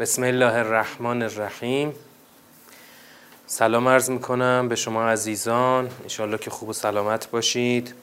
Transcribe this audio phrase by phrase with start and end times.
[0.00, 1.94] بسم الله الرحمن الرحیم.
[3.46, 5.90] سلام عرض می‌کنم به شما عزیزان.
[6.02, 7.94] انشاءالله که خوب و سلامت باشید.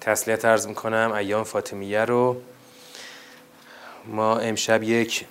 [0.00, 2.42] تسلیت عرض می‌کنم ایام فاطمیه رو.
[4.06, 5.26] ما امشب یک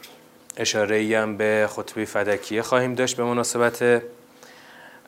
[0.57, 4.01] اشاره هم به خطبه فدکیه خواهیم داشت به مناسبت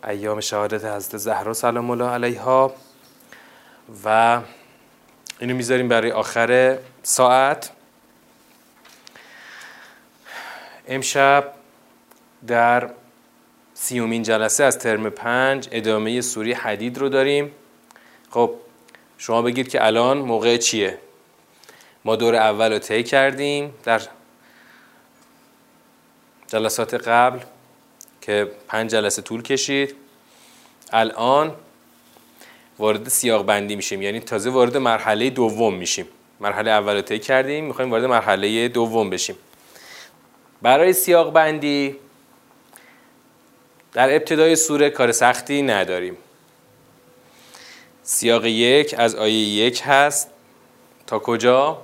[0.07, 2.73] ایام شهادت حضرت زهرا سلام الله علیها.
[4.05, 4.41] و
[5.39, 7.71] اینو می‌ذاریم برای آخر ساعت.
[10.87, 11.53] امشب
[12.47, 12.89] در
[13.73, 17.51] سیومین جلسه از ترم پنج ادامه سوری حدید رو داریم.
[18.29, 18.51] خب
[19.17, 20.97] شما بگید که الان موقع چیه؟
[22.05, 24.01] ما دور اول رو طی کردیم در
[26.47, 27.39] جلسات قبل
[28.21, 29.95] که پنج جلسه طول کشید.
[30.91, 31.55] الان
[32.79, 36.05] وارد سیاق بندی میشیم یعنی تازه وارد مرحله دوم میشیم.
[36.39, 39.35] مرحله اول رو طی کردیم می‌خوایم وارد مرحله دوم بشیم.
[40.65, 41.95] برای سیاق بندی
[43.93, 46.17] در ابتدای سوره کار سختی نداریم
[48.03, 50.29] سیاق یک از آیه یک هست
[51.07, 51.81] تا کجا؟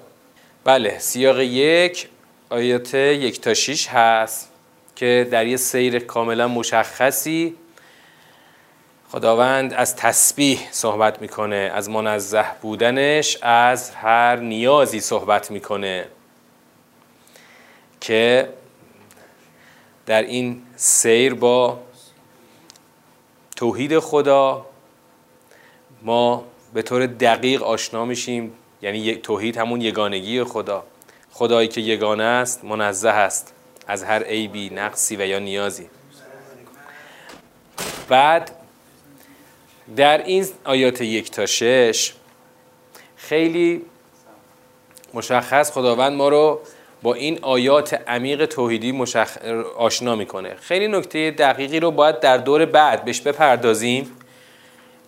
[0.64, 2.08] بله سیاق یک
[2.50, 4.50] آیات یک تا شیش هست
[4.96, 7.56] که در یه سیر کاملا مشخصی
[9.12, 16.06] خداوند از تسبیح صحبت می‌کنه از منزه بودنش از هر نیازی صحبت می‌کنه
[18.00, 18.50] که
[20.12, 21.80] در این سیر با
[23.56, 24.66] توحید خدا
[26.02, 28.52] ما به طور دقیق آشنا میشیم.
[28.82, 30.84] یعنی توحید همون یگانگی خدا.
[31.32, 33.54] خدایی که یگانه است منزه است.
[33.88, 35.90] از هر عیبی نقصی و یا نیازی.
[38.10, 38.52] بعد
[39.96, 42.14] در این آیات یک تا شش
[43.16, 43.82] خیلی
[45.14, 46.60] مشخص خداوند ما رو
[47.02, 49.38] با این آیات عمیق توحیدی مشخ...
[49.78, 50.56] آشنا می‌کنه.
[50.56, 54.12] خیلی نکته دقیقی رو باید در دور بعد بهش بپردازیم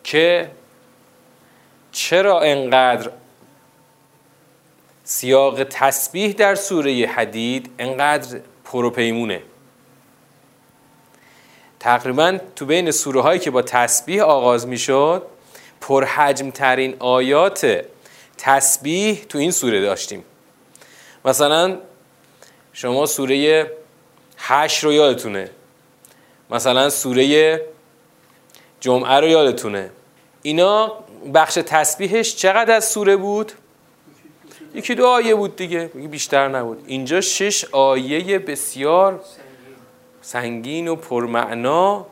[0.04, 0.52] که
[1.92, 3.12] چرا انقدر
[5.04, 9.42] سیاق تسبیح در سوره حدید انقدر پروپیمونه.
[11.80, 15.24] تقریبا تو بین سوره هایی که با تسبیح آغاز می‌شد
[15.81, 17.86] پرحجم ترین آیات
[18.38, 20.24] تسبیح تو این سوره داشتیم.
[21.25, 21.78] مثلا
[22.73, 23.72] شما سوره
[24.38, 25.50] هش رو یادتونه.
[26.50, 27.61] مثلا سوره
[28.79, 29.89] جمعه رو یادتونه.
[30.41, 30.94] اینا
[31.33, 33.51] بخش تسبیحش چقدر از سوره بود؟
[34.75, 35.85] یکی دو آیه بود دیگه.
[35.85, 36.83] بیشتر نبود.
[36.88, 39.22] اینجا شش آیه بسیار
[40.22, 42.06] سنگین و پرمعنا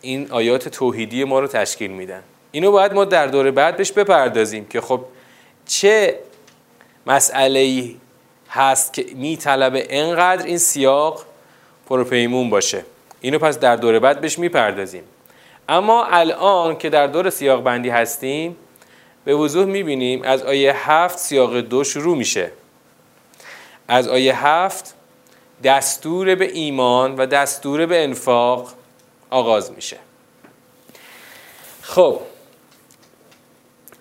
[0.00, 2.22] این آیات توحیدی ما رو تشکیل میدن.
[2.52, 5.04] اینو باید ما در دوره بعد بهش بپردازیم که خب
[5.66, 6.18] چه
[7.06, 7.90] مسئله
[8.54, 11.24] هست که میطلبه انقدر این سیاق
[11.86, 12.84] پروپیمون باشه.
[13.20, 15.02] اینو پس در دوره بعد بهش می‌پردازیم.
[15.68, 18.56] اما الان که در دور سیاق بندی هستیم
[19.24, 22.50] به وضوح می‌بینیم از آیه هفت سیاق دو شروع میشه.
[23.88, 24.94] از آیه هفت
[25.64, 28.72] دستور به ایمان و دستور به انفاق
[29.30, 29.96] آغاز میشه.
[31.82, 32.20] خب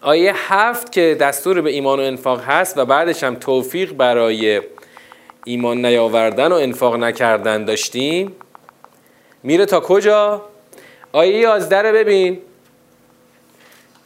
[0.03, 4.61] آیه هفت که دستور به ایمان و انفاق هست و بعدش هم توفیق برای
[5.45, 8.35] ایمان نیاوردن و انفاق نکردن داشتیم
[9.43, 10.41] میره تا کجا؟
[11.11, 12.41] آیه یازده رو ببین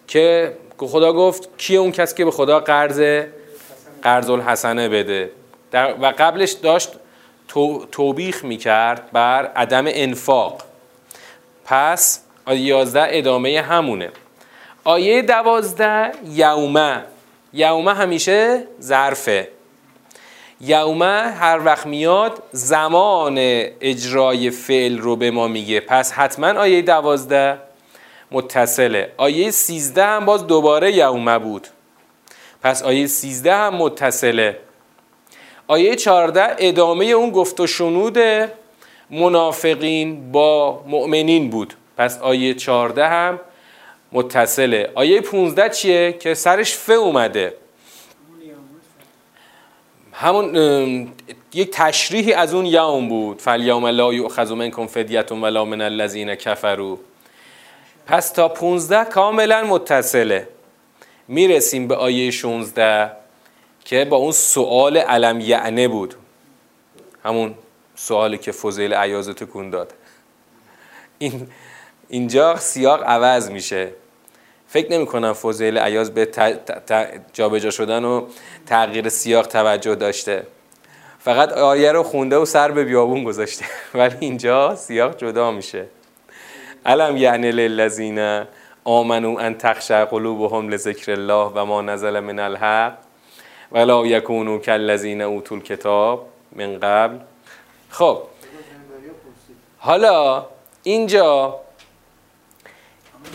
[0.07, 3.23] که خدا گفت کیه اون کسی که به خدا قرض
[4.03, 5.31] قرض الحسنه بده.
[5.73, 6.91] و قبلش داشت
[7.47, 10.61] تو، توبیخ می‌کرد بر عدم انفاق.
[11.65, 14.11] پس آیه یازده ادامه همونه.
[14.87, 17.03] آیه دوازده یومه.
[17.53, 19.47] یومه همیشه ظرفه.
[20.61, 23.37] یومه هر وقت میاد زمان
[23.81, 25.79] اجرای فعل رو به ما میگه.
[25.79, 27.57] پس حتما آیه دوازده
[28.31, 29.11] متصله.
[29.17, 31.67] آیه سیزده هم باز دوباره یومه بود.
[32.63, 34.59] پس آیه سیزده هم متصله.
[35.67, 38.17] آیه چارده ادامه اون گفت و شنود
[39.09, 41.73] منافقین با مؤمنین بود.
[41.97, 43.39] پس آیه چارده هم
[44.11, 44.91] متصله.
[44.95, 47.53] آیه 15 چیه؟ که سرش ف اومده.
[50.13, 51.13] همون
[51.53, 53.41] یک تشریحی از اون یوم بود.
[53.41, 56.97] فالیوم لا یؤخذ منکم فدیه ولا من الذین کفروا.
[58.07, 60.47] پس تا 15 کاملا متصله.
[61.27, 63.11] می‌رسیم به آیه 16
[63.85, 66.15] که با اون سوال علم یعنه بود.
[67.23, 67.55] همون
[67.95, 69.93] سوالی که فضیل عیاز تکون داد.
[71.17, 71.47] این
[72.09, 73.91] اینجا سیاق عوض میشه.
[74.67, 76.27] فکر نمی کنم فضیل عیاز به
[77.33, 78.27] جابجا شدن و
[78.65, 80.43] تغییر سیاق توجه داشته.
[81.19, 83.65] فقط آیه رو خونده و سر به بیابون گذاشته.
[83.93, 85.85] ولی اینجا سیاق جدا میشه.
[86.85, 88.43] علم یعنی للذین
[88.83, 92.97] آمنو ان تخشع قلوبهم لذکر الله و ما نزل من الحق
[93.71, 97.17] ولا یکونو کالذین اوتوا الکتاب من قبل.
[97.89, 98.21] خب.
[99.79, 100.45] حالا
[100.83, 101.55] اینجا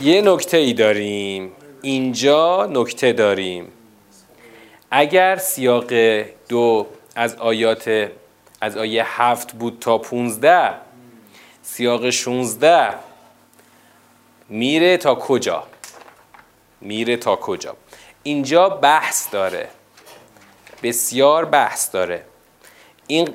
[0.01, 1.53] یه نکته ای داریم.
[1.83, 3.73] اینجا نکته داریم.
[4.91, 5.93] اگر سیاق
[6.49, 6.87] دو
[7.17, 8.11] از آیات
[8.61, 10.75] از آیه هفت بود تا پونزده
[11.63, 12.95] سیاق شونزده
[14.49, 15.65] میره تا کجا؟
[16.81, 17.77] میره تا کجا؟
[18.23, 19.69] اینجا بحث داره.
[20.83, 22.25] بسیار بحث داره.
[23.07, 23.29] این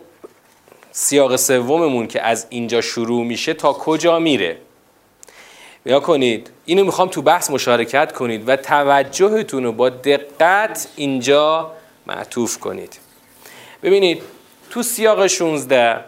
[0.92, 4.58] سیاق سوممون که از اینجا شروع میشه تا کجا میره؟
[5.88, 6.50] یا کنید.
[6.66, 11.72] اینو می‌خوام تو بحث مشارکت کنید و توجهتون رو با دقت اینجا
[12.08, 13.00] معطوف کنید.
[13.84, 14.22] ببینید
[14.70, 16.06] تو سیاق 16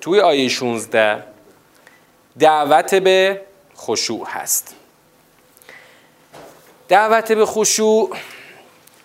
[0.00, 1.24] توی آیه 16
[2.38, 3.40] دعوت به
[3.76, 4.76] خشوع هست.
[6.88, 8.16] دعوت به خشوع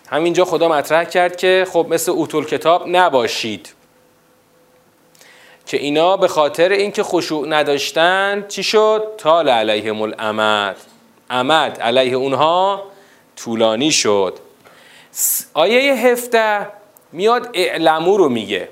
[0.08, 3.75] همینجا خدا مطرح کرد که خب مثل اوتول کتاب نباشید.
[5.66, 10.76] که اینا به خاطر اینکه خشوع نداشتن چی شد؟ تال علیهم الامد.
[11.30, 12.82] امد علیه اونها
[13.36, 14.38] طولانی شد.
[15.54, 16.68] آیه هفته
[17.12, 18.68] میاد اعلمو رو میگه.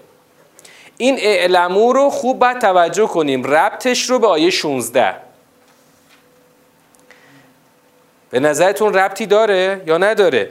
[0.97, 3.45] این اعلمو رو خوب باید توجه کنیم.
[3.45, 5.15] ربطش رو به آیه 16
[8.31, 10.51] به نظرتون ربطی داره یا نداره؟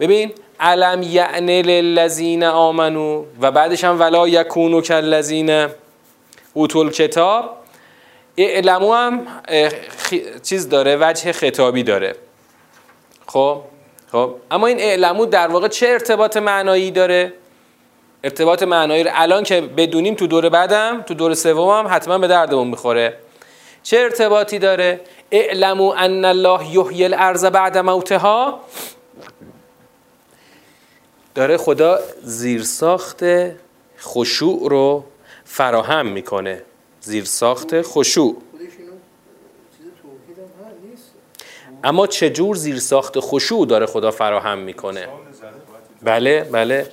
[0.00, 5.68] ببین علم یعنی للذین آمنو و بعدش هم ولا یکونو کالذین
[6.54, 7.56] اوتول کتاب
[8.36, 9.26] اعلمو هم
[10.42, 12.16] چیز داره وجه خطابی داره.
[13.26, 13.60] خب
[14.12, 14.34] خب.
[14.50, 17.32] اما این اعلمو در واقع چه ارتباط معنایی داره؟
[18.24, 22.68] ارتباط معنایی رو الان که بدونیم تو دور بعدم تو دور سومم حتما به دردمون
[22.68, 23.16] می‌خوره.
[23.82, 25.00] چه ارتباطی داره؟
[25.30, 28.60] اعلمو ان الله یحیی الارض بعد موتها.
[31.34, 33.24] داره خدا زیرساخت
[34.00, 35.04] خشوع رو
[35.44, 36.62] فراهم می‌کنه.
[37.00, 38.36] زیرساخت خشوع.
[41.84, 45.08] اما چجور زیرساخت خشوع داره خدا فراهم می‌کنه؟
[46.02, 46.86] بله بله.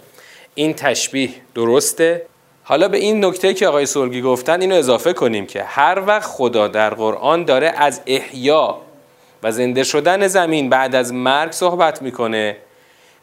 [0.56, 2.25] این تشبیه درسته.
[2.63, 6.68] حالا به این نکته که آقای سلگی گفتن اینو اضافه کنیم که هر وقت خدا
[6.68, 8.81] در قرآن داره از احیا
[9.44, 12.57] و زنده شدن زمین بعد از مرگ صحبت می‌کنه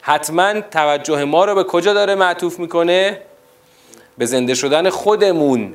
[0.06, 3.23] حتما توجه ما رو به کجا داره معطوف می‌کنه؟
[4.19, 5.75] به زنده شدن خودمون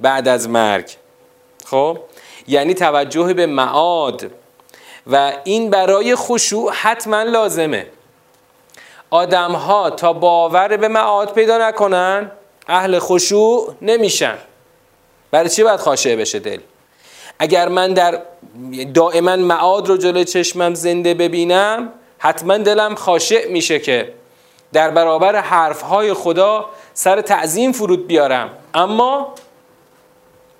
[0.00, 0.90] بعد از مرگ.
[1.64, 1.98] خب؟
[2.48, 4.30] یعنی توجه به معاد.
[5.06, 7.86] و این برای خشوع حتما لازمه.
[9.10, 12.30] آدم ها تا باور به معاد پیدا نکنن
[12.68, 14.38] اهل خشوع نمیشن.
[15.30, 16.60] برای چی باید خاشعه بشه دل؟
[17.38, 18.22] اگر من در
[18.94, 24.12] دائما معاد رو جلوی چشمم زنده ببینم حتما دلم خاشع میشه که
[24.72, 28.50] در برابر حرفهای خدا سر تعظیم فرود بیارم.
[28.74, 29.34] اما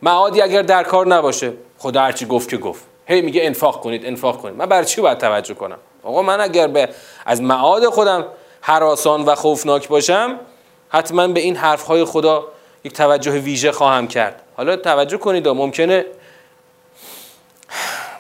[0.02, 2.84] معادی اگر در کار نباشه خدا هرچی گفت که گفت.
[3.06, 4.56] هی میگه انفاق کنید انفاق کنید.
[4.56, 6.88] من برای چی باید توجه کنم؟ آقا من اگر به
[7.26, 8.24] از معاد خودم
[8.60, 10.40] حراسان و خوفناک باشم
[10.88, 12.44] حتما به این حرفهای خدا
[12.84, 14.42] یک توجه ویژه خواهم کرد.
[14.56, 16.04] حالا توجه کنید ممکنه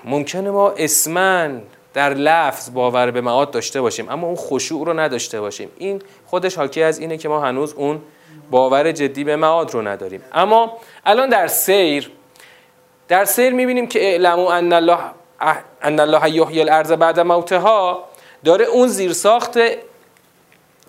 [0.04, 1.62] ممکنه ما اسمن
[1.96, 5.70] در لفظ باور به معاد داشته باشیم اما اون خشوع رو نداشته باشیم.
[5.78, 8.02] این خودش حاکی از اینه که ما هنوز اون
[8.50, 10.22] باور جدی به معاد رو نداریم.
[10.32, 10.76] اما
[11.06, 12.10] الان در سیر
[13.08, 14.98] در سیر می‌بینیم که اعلمو ان الله
[15.82, 18.04] ان الله یحیی الارض بعد موتها
[18.44, 19.58] داره اون زیرساخت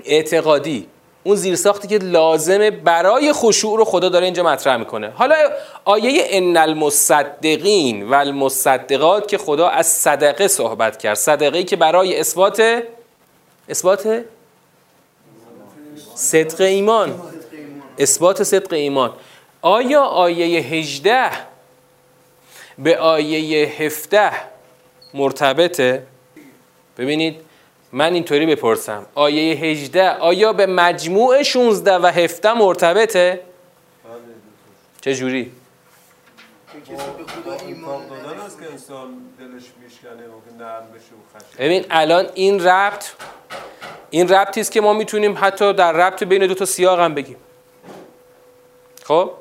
[0.06, 0.88] اعتقادی
[1.28, 5.10] اون زیرساختی که لازمه برای خشوع رو خدا داره اینجا مطرح می‌کنه.
[5.10, 5.36] حالا
[5.86, 11.14] آیه ان المصدقین و المصدقات که خدا از صدقه صحبت کرد.
[11.14, 12.84] صدقه که برای اثبات
[13.70, 14.24] اثبات
[16.16, 17.22] صدق ایمان.
[17.98, 19.14] اثبات صدق ایمان.
[19.62, 21.30] آیا آیه 18
[22.78, 24.32] به آیه 17
[25.14, 26.04] مرتبطه؟
[26.98, 27.47] ببینید
[27.92, 33.40] من اینطوری بپرسم آیه 18 آیا به مجموع 16 و 17 مرتبطه؟
[35.02, 35.52] چه جوری؟
[41.60, 43.06] ببین الان این ربط
[44.10, 47.38] این ربطی است که ما می‌تونیم حتی در ربط بین دو تا سیاق هم بگیم
[49.04, 49.32] خب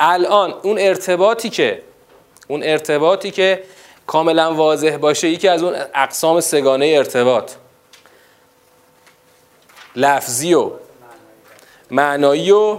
[0.00, 1.82] الان اون ارتباطی که
[2.48, 3.62] اون ارتباطی که
[4.06, 7.52] کاملا واضح باشه یکی از اون اقسام سگانه ارتباط
[9.96, 10.70] لفظی و
[11.90, 12.78] معنایی و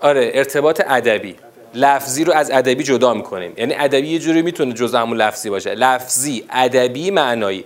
[0.00, 1.36] آره ارتباط ادبی.
[1.74, 3.52] لفظی رو از ادبی جدا می‌کنیم.
[3.56, 5.74] یعنی ادبی یه جوری می‌تونه جزء همون لفظی باشه.
[5.74, 7.64] لفظی ادبی معنایی.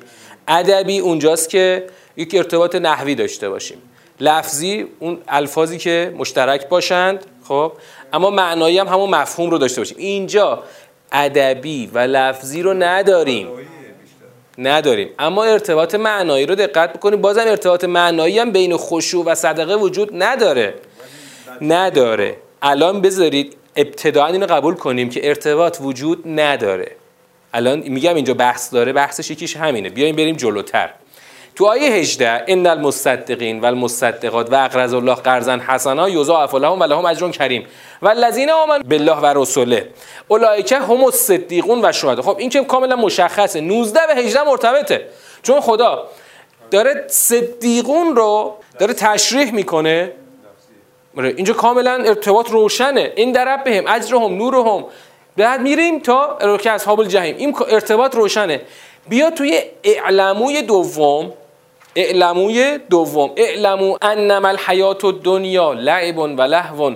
[0.49, 3.83] ادبی اونجاست که یک ارتباط نحوی داشته باشیم.
[4.21, 7.73] لفظی اون الفاظی که مشترک باشند خب؟
[8.13, 9.97] اما معنایی هم همون مفهوم رو داشته باشیم.
[9.99, 10.63] اینجا
[11.13, 13.49] ادبی و لفظی رو نداریم.
[14.59, 15.09] نداریم.
[15.19, 17.21] اما ارتباط معنایی رو دقت بکنیم.
[17.21, 20.75] بازم ارتباط معنایی هم بین خشوع و صدقه وجود نداره.
[21.61, 22.37] نداره.
[22.63, 26.91] الان بذارید ابتداعا اینو قبول کنیم که ارتباط وجود نداره.
[27.55, 29.91] الان میگم اینجا بحث داره بحثش یکیش همینه.
[29.91, 30.91] بیایم بریم جلوتر.
[31.57, 33.89] تو آیه 18 ان المصدقین و
[34.51, 37.67] و اقرض الله قرضا حسنا یضاعف لهم و لهم اجر کریم
[38.03, 39.89] و الذین آمنوا بالله و رسوله
[40.29, 43.61] اولئک هم الصدیقون و شهدا خب این که کاملا مشخصه.
[43.61, 45.07] 19 و 18 مرتبطه.
[45.43, 46.09] چون خدا
[46.71, 50.13] داره صدیقون رو داره تشریح می‌کنه.
[51.19, 53.13] آره، اینجا کاملا ارتباط روشنه.
[53.17, 54.85] این در بهم اجرهم نورهم.
[55.37, 57.37] بعد میریم تا که اصحاب الجحیم.
[57.37, 58.61] این ارتباط روشنه.
[59.09, 61.33] بیا توی اعلموی دوم.
[61.97, 63.31] اعلموی دوم.
[63.37, 66.95] اعلمو انما الحیات الدنیا لعب و لهو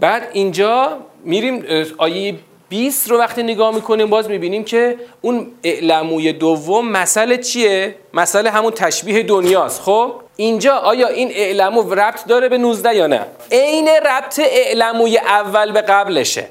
[0.00, 1.64] بعد اینجا میریم
[1.98, 2.34] آیه
[2.68, 8.72] 20 رو وقتی نگاه می‌کنیم باز می‌بینیم که اون اعلموی دوم مسئله چیه؟ مسئله همون
[8.72, 9.82] تشبیه دنیاست.
[9.82, 15.72] خب؟ اینجا آیا این اعلمو ربط داره به 19 یا نه؟ عین ربط اعلموی اول
[15.72, 16.48] به قبلشه.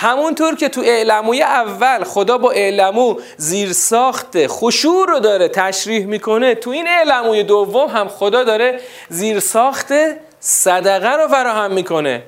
[0.00, 6.54] همونطور که تو اعلموی اول خدا با اعلمو زیر ساخت خشوع رو داره تشریح می‌کنه
[6.54, 9.92] تو این اعلموی دوم هم خدا داره زیر ساخت
[10.40, 12.22] صدقه رو فراهم می‌کنه.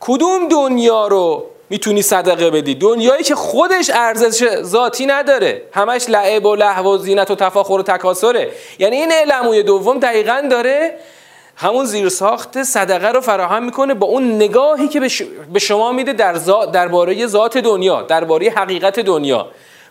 [0.00, 5.62] کدوم دنیا رو می‌تونی صدقه بدی؟ دنیایی که خودش ارزش ذاتی نداره.
[5.72, 10.48] همش لعب و لحو و زینت و تفاخر و تکاسره یعنی این اعلموی دوم دقیقا
[10.50, 10.98] داره
[11.56, 15.00] همون زیرساخت صدقه رو فراهم می‌کنه با اون نگاهی که
[15.52, 16.32] به شما میده در
[16.72, 19.48] درباره ذات دنیا درباره حقیقت دنیا.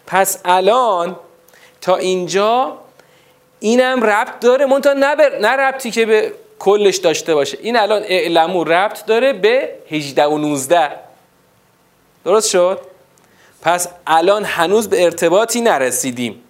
[0.07, 1.15] پس الان
[1.81, 2.77] تا اینجا
[3.59, 7.57] اینم ربط داره منتها نه, نه ربطی که به کلش داشته باشه.
[7.61, 10.91] این الان اعلمو ربط داره به 18 و 19
[12.25, 12.79] درست شد؟
[13.61, 16.43] پس الان هنوز به ارتباطی نرسیدیم.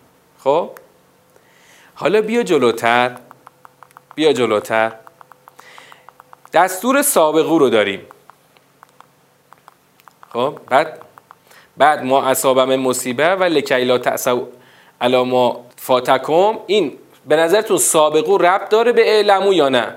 [0.43, 0.69] خب؟
[1.95, 3.17] حالا بیا جلوتر.
[4.15, 4.91] بیا جلوتر.
[6.53, 8.01] دستور سابقو رو داریم.
[10.29, 11.01] خب بعد
[11.77, 14.47] بعد ما اصابم مصیبه و لکیلا تأسو
[15.01, 16.59] علا ما فاتکم.
[16.67, 19.95] این به نظرتون سابقو ربط داره به اعلمو یا نه؟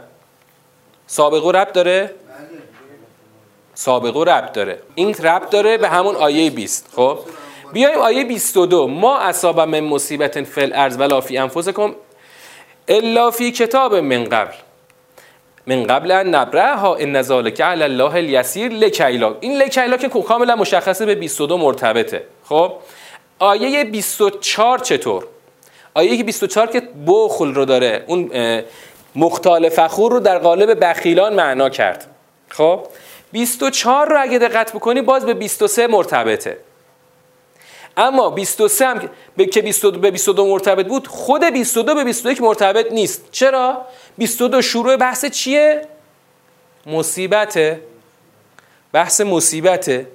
[1.06, 2.14] سابقو ربط داره؟
[3.75, 4.82] سابقو ربط داره.
[4.94, 7.18] این ربط داره به همون آیه 20 خب
[7.72, 11.94] بیایم آیه 22 ما اصابم مصیبت فل ارز ولا فی انفسکم
[12.88, 14.54] الا فی کتاب من قبل.
[15.66, 21.06] من قبل ان ها ان ذالک علی الله الیسیر لکیلا این لکیلا که کاملا مشخصه
[21.06, 22.73] به 22 مرتبطه خب
[23.38, 25.26] آیه 24 چطور
[25.94, 28.30] آیه 24 که بخل رو داره اون
[29.16, 32.06] مختال فخور رو در قالب بخیلان معنا کرد
[32.49, 32.80] خب
[33.32, 36.58] 24 رو اگه دقت بکنی باز به 23 مرتبطه
[37.96, 39.00] اما 23 هم
[39.52, 43.82] که 22 به 22 مرتبط بود خود 22 به 21 مرتبط نیست چرا
[44.18, 45.82] 22 شروع بحث چیه؟
[46.87, 47.80] مصیبته.
[48.92, 50.06] بحث مصیبته.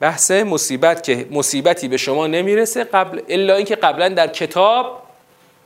[0.00, 5.02] بحث مصیبت که مصیبتی به شما نمی‌رسه قبل الا اینکه قبلا در کتاب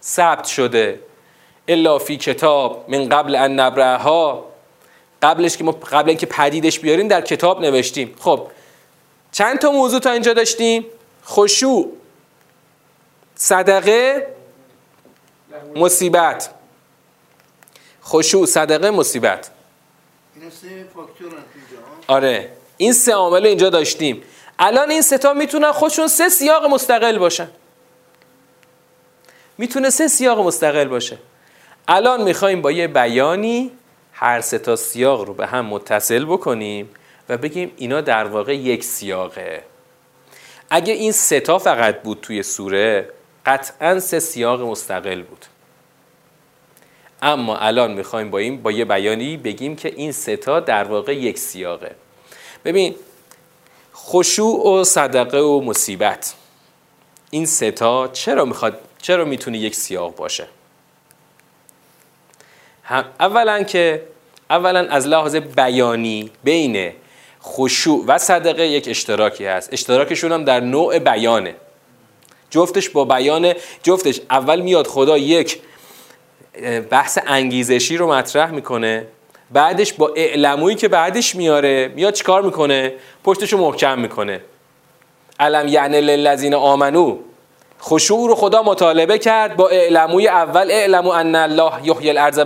[0.02, 1.00] ثبت شده.
[1.68, 4.44] الا فی کتاب من قبل ان نبرها
[5.22, 8.14] قبلش که ما قبل اینکه پدیدش بیاریم در کتاب نوشتیم.
[8.20, 8.46] خب
[9.32, 10.84] چند تا موضوع تا اینجا داشتیم؟
[11.26, 11.92] خشوع.
[13.34, 14.26] صدقه.
[15.76, 16.50] مصیبت.
[18.08, 19.50] خشوع صدقه مصیبت.
[22.06, 22.52] آره.
[22.76, 24.22] این سه عامل اینجا داشتیم.
[24.58, 27.48] الان این سه تا می‌تونن خودشون سه سیاق مستقل باشن.
[29.58, 31.18] می‌تونه سه سیاق مستقل باشه.
[31.88, 33.70] الان می‌خوایم با یه بیانی
[34.12, 36.90] هر سه تا سیاق رو به هم متصل بکنیم
[37.28, 39.64] و بگیم اینا در واقع یک سیاقه.
[40.70, 43.08] اگه این سه تا فقط بود توی سوره
[43.46, 45.44] قطعا سه سیاق مستقل بود.
[47.22, 51.16] اما الان می‌خوایم با این با یه بیانی بگیم که این سه تا در واقع
[51.16, 51.94] یک سیاقه.
[52.64, 52.94] ببین
[53.94, 56.34] خشوع و صدقه و مصیبت
[57.30, 60.46] این سه تا چرا می‌خواد چرا می‌تونه یک سیاق باشه؟
[62.84, 64.02] هم اولا که
[64.50, 66.92] اولا از لحاظ بیانی بین
[67.42, 69.72] خشوع و صدقه یک اشتراکی هست.
[69.72, 71.54] اشتراکشون هم در نوع بیانه.
[72.50, 75.60] جفتش با بیان جفتش اول میاد خدا یک
[76.90, 79.06] بحث انگیزشی رو مطرح می‌کنه.
[79.50, 82.92] بعدش با اعلمویی که بعدش میاره میاد چیکار می‌کنه؟
[83.24, 84.40] پشتشو محکم می‌کنه.
[85.40, 87.18] علم یعنی للذین آمنو.
[87.82, 92.38] خشوع رو خدا مطالبه کرد با اعلموی اول اعلمو ان الله یحیی الارض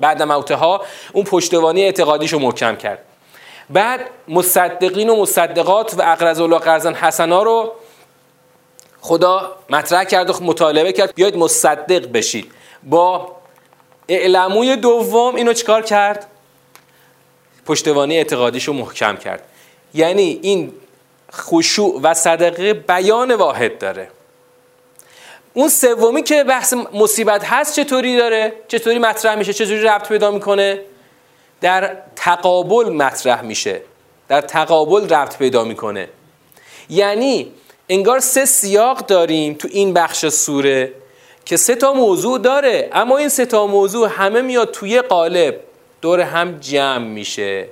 [0.00, 0.80] بعد موتها
[1.12, 2.98] اون پشتوانی اعتقادیشو محکم کرد.
[3.70, 7.72] بعد مصدقین و مصدقات و اقرض الله قرضا حسنا رو
[9.00, 12.52] خدا مطرح کرد و مطالبه کرد بیاید مصدق بشید
[12.82, 13.36] با
[14.08, 16.26] اعلموی دوم اینو چیکار کرد؟
[17.66, 19.42] پشتوانی اعتقادیشو محکم کرد.
[19.94, 20.72] یعنی این
[21.32, 24.08] خشوع و صدقه بیان واحد داره.
[25.54, 30.80] اون سومی که بحث مصیبت هست چطوری داره؟ چطوری مطرح میشه؟ چطوری ربط پیدا می‌کنه؟
[31.60, 33.80] در تقابل مطرح میشه.
[34.28, 36.08] در تقابل ربط پیدا می‌کنه.
[36.88, 37.52] یعنی
[37.88, 40.92] انگار سه سیاق داریم تو این بخش سوره.
[41.44, 42.90] که سه تا موضوع داره.
[42.92, 45.60] اما این سه تا موضوع همه میاد توی قالب.
[46.02, 47.68] دور هم جمع میشه.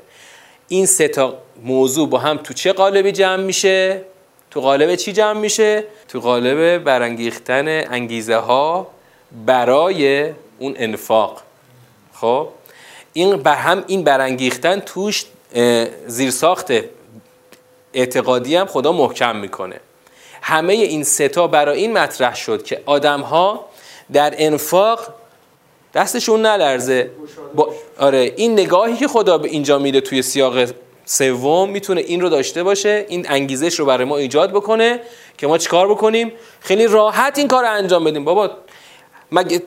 [0.69, 4.03] این سه تا موضوع با هم تو چه قالبی جمع میشه؟
[4.51, 8.87] تو قالب چی جمع میشه؟ تو قالب برانگیختن انگیزه ها
[9.47, 11.43] برای اون انفاق.
[12.15, 12.49] خب؟
[13.13, 15.25] این بر هم این برانگیختن توش
[16.07, 16.73] زیرساخت
[17.95, 19.81] اعتقادی هم خدا محکم می‌کنه.
[20.43, 23.65] همه این ستا برای این مطرح شد که آدم ها
[24.13, 25.01] در انفاق
[25.95, 27.11] دستشون نلرزه.
[27.55, 30.69] با آره این نگاهی که خدا به اینجا میده توی سیاق
[31.05, 35.01] سوم می‌تونه این رو داشته باشه این انگیزش رو برای ما ایجاد بکنه
[35.39, 38.25] که ما چیکار بکنیم؟ خیلی راحت این کار رو انجام بدیم.
[38.25, 38.51] بابا
[39.33, 39.63] مگه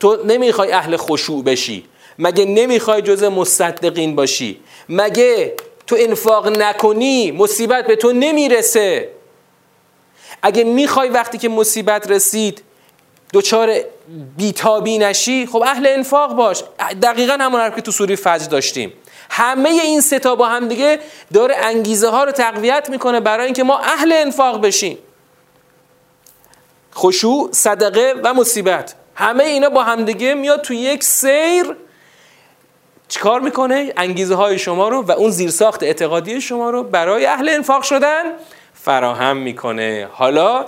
[0.00, 1.84] تو نمی‌خوای اهل خشوع بشی؟
[2.18, 5.54] مگه نمی‌خوای جز مصدقین باشی؟ مگه
[5.86, 9.08] تو انفاق نکنی مصیبت به تو نمی‌رسه؟
[10.42, 12.62] اگه می‌خوای وقتی که مصیبت رسید
[13.32, 13.74] دوچار
[14.36, 16.62] بیتابی نشی خب اهل انفاق باش.
[17.02, 18.92] دقیقا همون حرف که تو سوری فجر داشتیم.
[19.30, 20.98] همه این ستا با هم دیگه
[21.32, 24.98] داره انگیزه ها رو تقویت می‌کنه برای اینکه ما اهل انفاق بشیم.
[26.94, 28.94] خشوع صدقه و مصیبت.
[29.14, 31.76] همه اینا با هم دیگه میاد تو یک سیر.
[33.08, 37.82] چیکار می‌کنه؟ انگیزه های شما رو و اون زیرساخت اعتقادی شما رو برای اهل انفاق
[37.82, 38.22] شدن.
[38.74, 40.08] فراهم می‌کنه.
[40.12, 40.66] حالا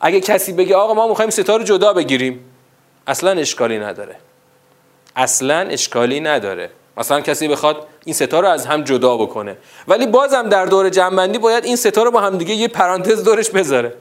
[0.00, 2.44] اگه کسی بگه آقا ما می‌خوایم ستا رو جدا بگیریم
[3.06, 4.16] اصلا اشکالی نداره.
[5.16, 6.70] اصلا اشکالی نداره.
[6.96, 9.56] مثلا کسی بخواد این ستا رو از هم جدا بکنه.
[9.88, 13.50] ولی بازم در دور جنبندی باید این ستا رو با هم دیگه یه پرانتز دورش
[13.50, 13.94] بذاره.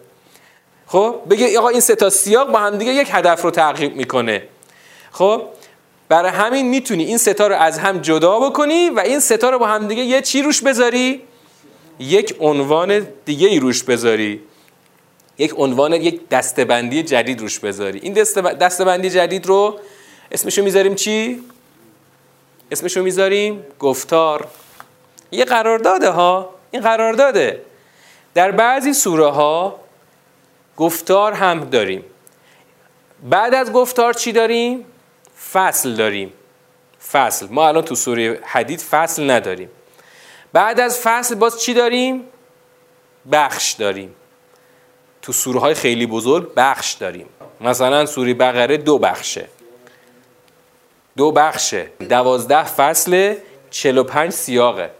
[0.87, 4.43] خب؟ بگه آقا این ستا سیاق با هم دیگه یک هدف رو تعقیب می‌کنه.
[5.11, 5.41] خب؟
[6.09, 9.67] برای همین می‌تونی این ستا رو از هم جدا بکنی و این ستا رو با
[9.67, 11.21] هم دیگه یه چی روش بذاری؟
[11.99, 14.41] یک عنوان دیگه ای روش بذاری.
[15.37, 17.99] یک عنوان یک دستبندی جدید روش بذاری.
[17.99, 18.13] این
[18.59, 19.79] دستبندی جدید رو
[20.31, 21.43] اسمشو می‌ذاریم چی؟
[22.71, 24.47] اسمشو می‌ذاریم گفتار.
[25.31, 26.49] یه قرارداده ها.
[26.71, 27.61] این قرارداده
[28.33, 29.79] در بعضی سوره ها
[30.77, 32.03] گفتار هم داریم.
[33.29, 34.85] بعد از گفتار چی داریم؟
[35.53, 36.33] فصل داریم.
[37.11, 37.47] فصل.
[37.49, 39.69] ما الان تو سوره حدید فصل نداریم.
[40.57, 42.23] بعد از فصل باز چی داریم؟
[43.31, 44.15] بخش داریم.
[45.21, 47.25] تو سوره های خیلی بزرگ بخش داریم.
[47.61, 49.47] مثلا سوره بقره دو بخشه.
[51.17, 51.87] دو بخشه.
[52.09, 53.35] دوازده فصل
[53.69, 54.91] چل و پنج سیاقه.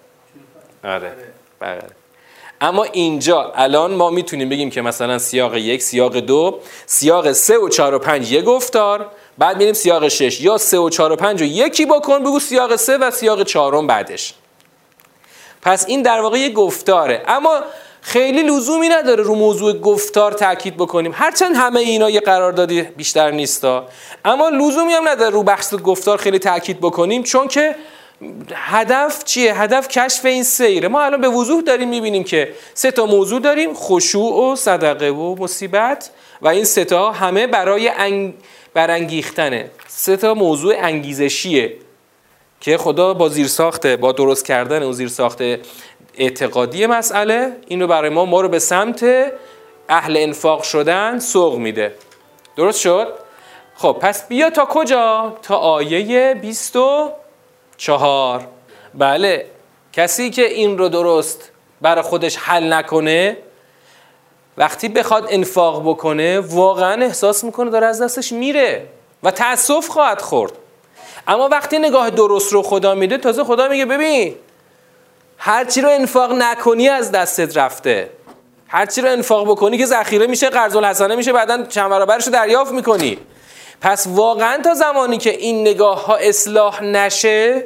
[0.84, 1.16] آره
[1.62, 1.90] بقره.
[2.62, 7.70] اما اینجا الان ما می‌تونیم بگیم که مثلا سیاق یک سیاق دو سیاق سه و
[7.70, 9.12] چهار و پنج یک گفتار.
[9.38, 10.42] بعد میریم سیاق شش.
[10.42, 13.88] یا سه و چهار و پنج و یکی بکن بگو سیاق سه و سیاق چهارم
[13.88, 14.34] بعدش.
[15.62, 17.24] پس این در واقع یک گفتاره.
[17.28, 17.60] اما
[18.02, 21.12] خیلی لزومی نداره رو موضوع گفتار تاکید بکنیم.
[21.16, 23.88] هرچند همه اینا یه قراردادی بیشتر نیستا.
[24.26, 27.76] اما لزومی هم نداره رو بحث گفتار خیلی تاکید بکنیم چون که
[28.54, 30.88] هدف چیه؟ هدف کشف این سیره.
[30.88, 35.36] ما الان به وضوح داریم می‌بینیم که سه تا موضوع داریم خشوع و صدقه و
[35.40, 36.10] مصیبت.
[36.42, 38.34] و این سه تا همه برای انگ...
[38.74, 39.72] برانگیختنه.
[39.88, 41.74] سه تا موضوع انگیزشیه.
[42.62, 45.60] که خدا با زیر ساخته با درست کردن اون زیر ساخته
[46.18, 49.06] اعتقادی مسئله این رو برای ما ما رو به سمت
[49.90, 51.96] اهل انفاق شدن سوق میده
[52.56, 53.14] درست شد؟
[53.76, 58.48] خب پس بیا تا کجا؟ تا آیه 24
[58.94, 59.46] بله
[59.94, 63.38] کسی که این رو درست برای خودش حل نکنه
[64.58, 68.88] وقتی بخواد انفاق بکنه واقعا احساس می‌کنه داره از دستش میره
[69.24, 70.52] و تأسف خواهد خورد
[71.28, 74.36] اما وقتی نگاه درست رو خدا میده تازه خدا میگه ببین
[75.38, 78.10] هرچی رو انفاق نکنی از دستت رفته.
[78.68, 82.72] هرچی رو انفاق بکنی که ذخیره میشه قرض الحسنه میشه بعدا چند برابرش رو دریافت
[82.72, 83.18] می‌کنی.
[83.82, 87.64] پس واقعا تا زمانی که این نگاه ها اصلاح نشه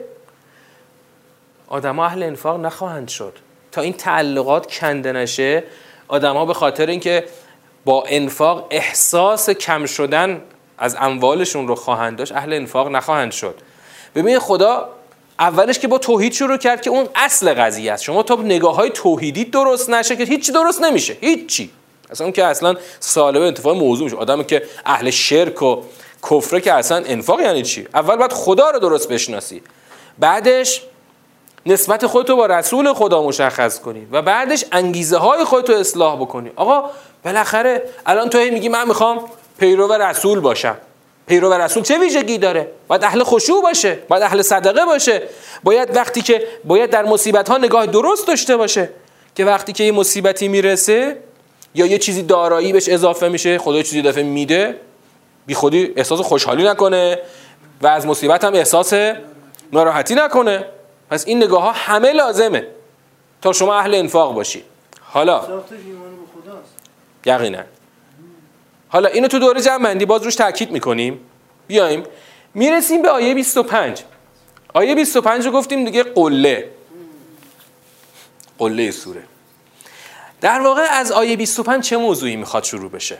[1.68, 3.34] آدم اهل انفاق نخواهند شد.
[3.72, 5.64] تا این تعلقات کنده نشه
[6.08, 7.26] آدم ها به خاطر اینکه
[7.86, 10.42] با انفاق احساس کم شدن
[10.82, 13.56] از اموالشون رو خواهند داشت اهل انفاق نخواهند شد.
[14.16, 14.90] ببین خدا
[15.40, 18.04] اولش که با توحید شروع کرد که اون اصل قضیه است.
[18.04, 21.18] شما تا نگاه های توحیدی درست نشه که هیچی درست نمیشه.
[21.22, 21.72] هیچی.
[22.12, 24.18] اصلا اون که اصلا سالبه انتفاع موضوع میشه.
[24.18, 25.82] آدمی که اهل شرک و
[26.30, 29.62] کفره که اصلا انفاق یعنی چی؟ اول باید خدا رو درست بشناسی.
[30.20, 30.82] بعدش
[31.66, 36.52] نسبت خودتو با رسول خدا مشخص کنی و بعدش انگیزه های خودتو اصلاح بکنی.
[36.56, 36.90] آقا
[37.24, 39.20] بالاخره الان تو میگی من می‌خوام
[39.62, 40.78] پیرو رسول باشم.
[41.28, 45.22] پیرو رسول چه ویژگی داره؟ باید اهل خشوع باشه باید اهل صدقه باشه.
[45.64, 48.90] باید وقتی که باید در مصیبت ها نگاه درست داشته باشه
[49.36, 51.18] که وقتی که یه مصیبتی می‌رسه
[51.76, 54.76] یا یه چیزی دارایی بهش اضافه میشه خدا چیزی دفعه میده
[55.46, 57.20] بی خودی احساس خوشحالی نکنه
[57.82, 58.94] و از مصیبت هم احساس
[59.74, 60.66] ناراحتی نکنه.
[61.10, 62.68] پس این نگاه ها همه لازمه
[63.42, 64.64] تا شما اهل انفاق باشی.
[65.02, 65.42] حالا
[67.26, 67.81] یقینا.
[68.92, 71.20] حالا اینو تو دوره جمع بندی باز روش تاکید می‌کنیم.
[71.68, 72.04] بیایم.
[72.54, 74.04] می‌رسیم به آیه 25
[74.74, 76.72] آیه 25 رو گفتیم دیگه قله.
[78.60, 79.24] قله سوره.
[80.42, 83.18] در واقع از آیه 25 چه موضوعی می‌خواد شروع بشه؟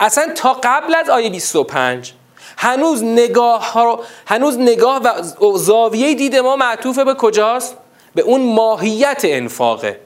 [0.00, 2.12] اصلا تا قبل از آیه 25
[2.56, 5.02] هنوز نگاه ها هنوز نگاه
[5.42, 7.76] و زاویه دید ما معطوف به کجاست؟
[8.14, 10.00] به اون ماهیت انفاقه.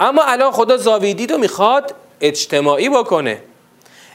[0.00, 3.42] اما الان خدا زاویه دید رو می‌خواد اجتماعی بکنه.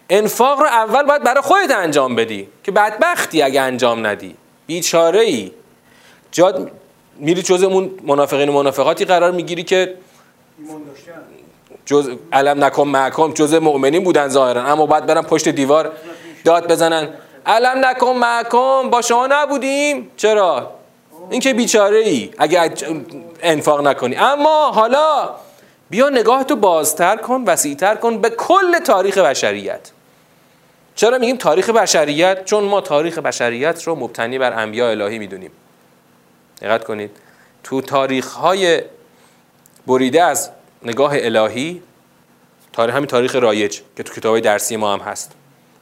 [0.10, 4.36] انفاق رو اول باید برای خودت انجام بدی که بدبختی اگه انجام ندی.
[4.68, 5.52] بیچاره ای
[6.32, 6.72] جاد
[7.18, 9.96] میری جز اون منافقین و منافقاتی قرار می‌گیری که
[11.86, 14.62] جز علم نکن محکم جز مؤمنین بودن ظاهرا.
[14.62, 15.92] اما باید برن پشت دیوار
[16.46, 17.10] داد بزنن.
[17.46, 20.12] علم نکن محکم با شما نبودیم.
[20.18, 20.72] چرا؟
[21.30, 22.72] این که بیچاره ای اگه
[23.42, 24.16] انفاق نکنی.
[24.16, 25.30] اما حالا
[25.90, 29.92] بیا نگاهتو بازتر کن وسیعتر کن به کل تاریخ بشریت.
[30.96, 35.52] چرا میگیم تاریخ بشریت؟ چون ما تاریخ بشریت رو مبتنی بر انبیاء الهی می‌دونیم.
[36.62, 37.12] دقت کنید.
[37.64, 38.82] تو تاریخ های
[39.88, 40.50] بریده از
[40.84, 41.82] نگاه الهی
[42.74, 45.32] تاریخ همین تاریخ رایج که تو کتاب درسی ما هم هست.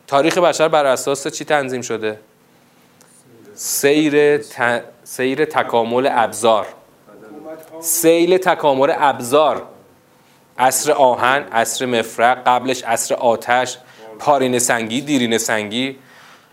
[0.07, 2.19] تاریخ بشر بر اساس چی تنظیم شده؟
[3.55, 4.41] سیر,
[5.03, 6.67] سیر تکامل ابزار.
[7.81, 9.67] سیل تکامل ابزار.
[10.57, 13.77] عصر آهن عصر مفرق قبلش عصر آتش.
[14.23, 15.95] پارین سنگی دیرین سنگی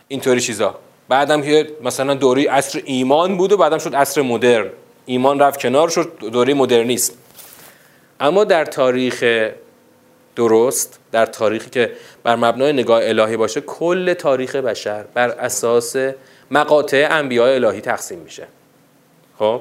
[0.09, 0.79] اینطوری چیزا.
[1.09, 4.71] بعدم که مثلا دوری عصر ایمان بود و بعدم شد عصر مدرن.
[5.07, 7.19] ایمان رفت کنار شد دوره مدرنیست
[8.21, 9.25] اما در تاریخ
[10.37, 15.97] درست در تاریخی که بر مبنای نگاه الهی باشه کل تاریخ بشر بر اساس
[16.51, 18.47] مقاطع انبیاء الهی تقسیم میشه.
[19.39, 19.61] خب؟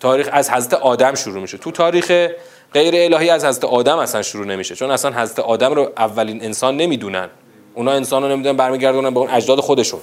[0.00, 1.58] تاریخ از حضرت آدم شروع میشه.
[1.58, 2.28] تو تاریخ
[2.74, 4.74] غیر الهی از حضرت آدم اصلا شروع نمیشه.
[4.74, 7.28] چون اصلا حضرت آدم رو اولین انسان نمی‌دونن.
[7.74, 10.00] اونا انسان رو نمی‌دونن برمیگردونن به اون اجداد خودشون.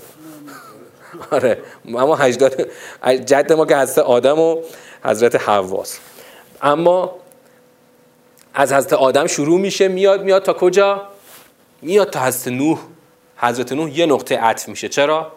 [1.31, 1.57] آره.
[1.87, 2.67] اما اجداد
[3.25, 4.61] جد ما که حضرت آدم و
[5.03, 5.99] حضرت حواس.
[6.61, 7.15] اما
[8.53, 11.01] از حضرت آدم شروع میشه میاد میاد تا کجا؟
[11.81, 12.79] میاد تا حضرت نوح.
[13.37, 14.89] حضرت نوح یه نقطه عطف میشه.
[14.89, 15.31] چرا؟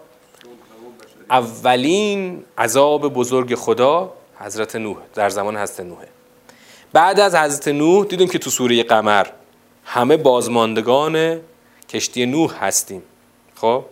[1.30, 6.08] اولین عذاب بزرگ خدا حضرت نوح در زمان حضرت نوحه.
[6.92, 9.26] بعد از حضرت نوح دیدیم که تو سوره قمر
[9.84, 11.40] همه بازماندگان
[11.88, 13.02] کشتی نوح هستیم.
[13.54, 13.84] خب؟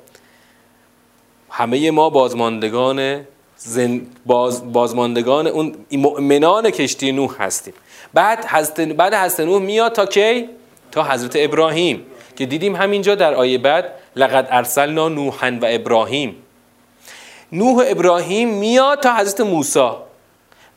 [1.51, 4.01] همه ما بازماندگان زن...
[4.27, 4.73] باز...
[4.73, 7.75] بازماندگان اون مؤمنان کشتی نوح هستیم.
[8.15, 10.49] بعد حضرت بعد حضرت نوح میاد تا کی؟
[10.93, 12.07] تا حضرت ابراهیم
[12.37, 16.37] که دیدیم همینجا در آیه بعد لقد ارسلنا نوحا و ابراهیم.
[17.53, 19.91] نوح ابراهیم میاد تا حضرت موسی.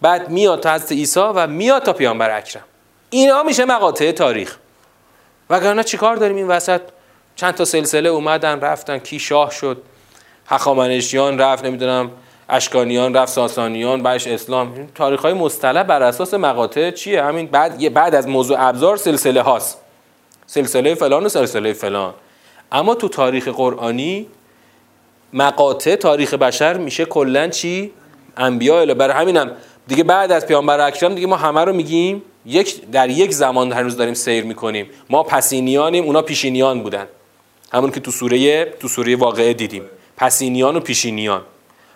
[0.01, 2.63] بعد میاد تا حضرت عیسی و میاد تا پیامبر اکرم.
[3.09, 4.57] اینا میشه مقاطع تاریخ.
[5.49, 6.81] وگرنه چیکار داریم این وسط؟
[7.35, 9.81] چند تا سلسله اومدن رفتن کی شاه شد؟
[10.47, 12.11] هخامنشیان رفت نمی‌دونم
[12.49, 14.87] اشکانیان رفت ساسانیان بعدش اسلام.
[14.95, 19.77] تاریخ های مصطلح بر اساس مقاطع چیه؟ همین بعد بعد از موضوع ابزار سلسله هاست.
[20.45, 22.13] سلسله فلان و سلسله فلان.
[22.71, 24.27] اما تو تاریخ قرآنی
[25.33, 27.93] مقاطع تاریخ بشر میشه کلا چی؟
[28.37, 28.93] انبیاء.
[28.93, 29.51] برای همینم
[29.89, 33.97] دیگه بعد از پیامبر اکرم دیگه ما همه رو میگیم یک در یک زمان هنوز
[33.97, 34.89] داریم سیر می‌کنیم.
[35.09, 37.07] ما پسینیانیم اونا پیشینیان بودن.
[37.73, 39.83] همون که تو سوره تو سوره واقعه دیدیم.
[40.17, 41.41] پسینیان و پیشینیان.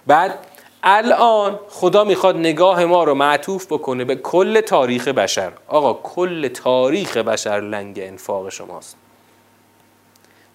[0.07, 0.39] بعد
[0.83, 5.51] الان خدا می‌خواد نگاه ما رو معطوف بکنه به کل تاریخ بشر.
[5.67, 8.95] آقا کل تاریخ بشر لنگ انفاق شماست.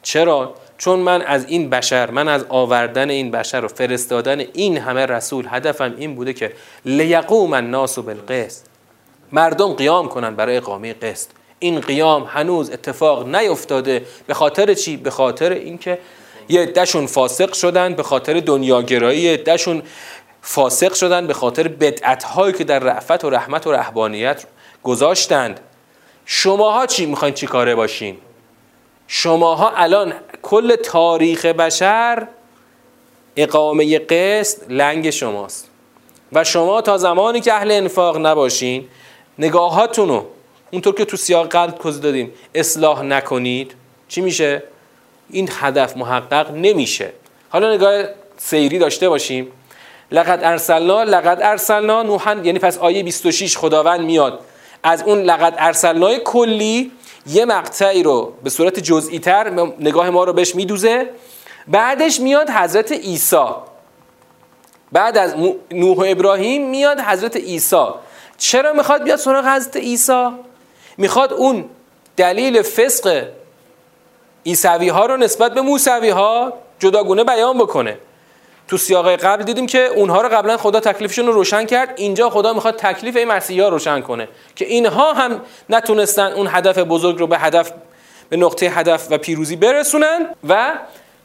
[0.02, 5.06] چرا؟ چون من از این بشر من از آوردن این بشر و فرستادن این همه
[5.06, 6.52] رسول هدفم این بوده که
[6.84, 8.66] لیقوم الناس بالقسط.
[9.32, 11.28] مردم قیام کنن برای اقامه قسط.
[11.58, 15.98] این قیام هنوز اتفاق نیفتاده به خاطر چی؟ به خاطر اینکه
[16.48, 19.82] یه دشون فاسق شدن به خاطر دنیاگرایی دشون
[20.42, 24.44] فاسق شدن به خاطر بدعت هایی که در رعفت و رحمت و رهبانیت
[24.82, 25.60] گذاشتند.
[26.24, 28.16] شماها چی؟ می‌خواین چی کاره باشین؟
[29.06, 30.12] شماها الان
[30.42, 32.28] کل تاریخ بشر
[33.36, 35.68] اقامه قسط لنگ شماست.
[36.32, 38.88] و شما تا زمانی که اهل انفاق نباشین
[39.38, 40.24] نگاهاتونو
[40.70, 43.74] اونطور که تو سیاق قلب کز دادیم اصلاح نکنید.
[44.08, 44.62] چی میشه؟
[45.30, 47.12] این هدف محقق نمیشه.
[47.48, 48.04] حالا نگاه
[48.36, 49.52] سیری داشته باشیم.
[50.10, 54.40] لقد ارسلنا لقد ارسلنا نوحن یعنی پس آیه 26 خداوند میاد.
[54.82, 56.92] از اون لقد ارسلنای کلی
[57.28, 61.10] یه مقطعی رو به صورت جزئی تر نگاه ما رو بهش میدوزه.
[61.68, 63.46] بعدش میاد حضرت عیسی.
[64.92, 65.34] بعد از
[65.70, 67.86] نوح و ابراهیم میاد حضرت عیسی.
[68.38, 70.28] چرا می‌خواد بیاد سراغ حضرت عیسی؟
[70.98, 71.64] می‌خواد اون
[72.16, 73.24] دلیل فسق
[74.46, 77.98] عیسوی ها رو نسبت به موسوی ها جداگونه بیان بکنه.
[78.68, 81.94] تو سیاق قبل دیدیم که اونها رو قبلا خدا تکلیفشون رو روشن کرد.
[81.96, 86.78] اینجا خدا می‌خواد تکلیف این مسیحی ها روشن کنه که اینها هم نتونستن اون هدف
[86.78, 87.72] بزرگ رو به هدف
[88.28, 90.74] به نقطه هدف و پیروزی برسونن و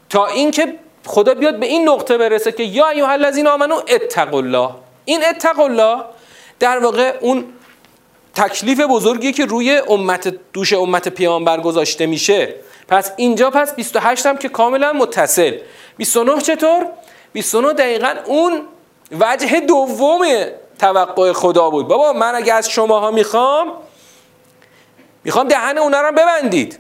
[0.10, 0.74] تا اینکه
[1.06, 4.70] خدا بیاد به این نقطه برسه که یا ایها الذین آمنو اتقوا الله.
[5.06, 6.04] این اتقوا الله
[6.60, 7.46] در واقع اون
[8.36, 12.56] تکلیف بزرگی که روی امت دوش امت پیامبر گذاشته میشه.
[12.88, 15.58] پس اینجا پس 28 هم که کاملا متصل.
[15.98, 16.86] 29 چطور؟
[17.34, 18.62] 29 دقیقا اون
[19.20, 20.26] وجه دوم
[20.80, 21.88] توقع خدا بود.
[21.88, 23.72] بابا من اگه از شماها می‌خوام
[25.24, 26.80] می‌خوام دهن اونا رو ببندید.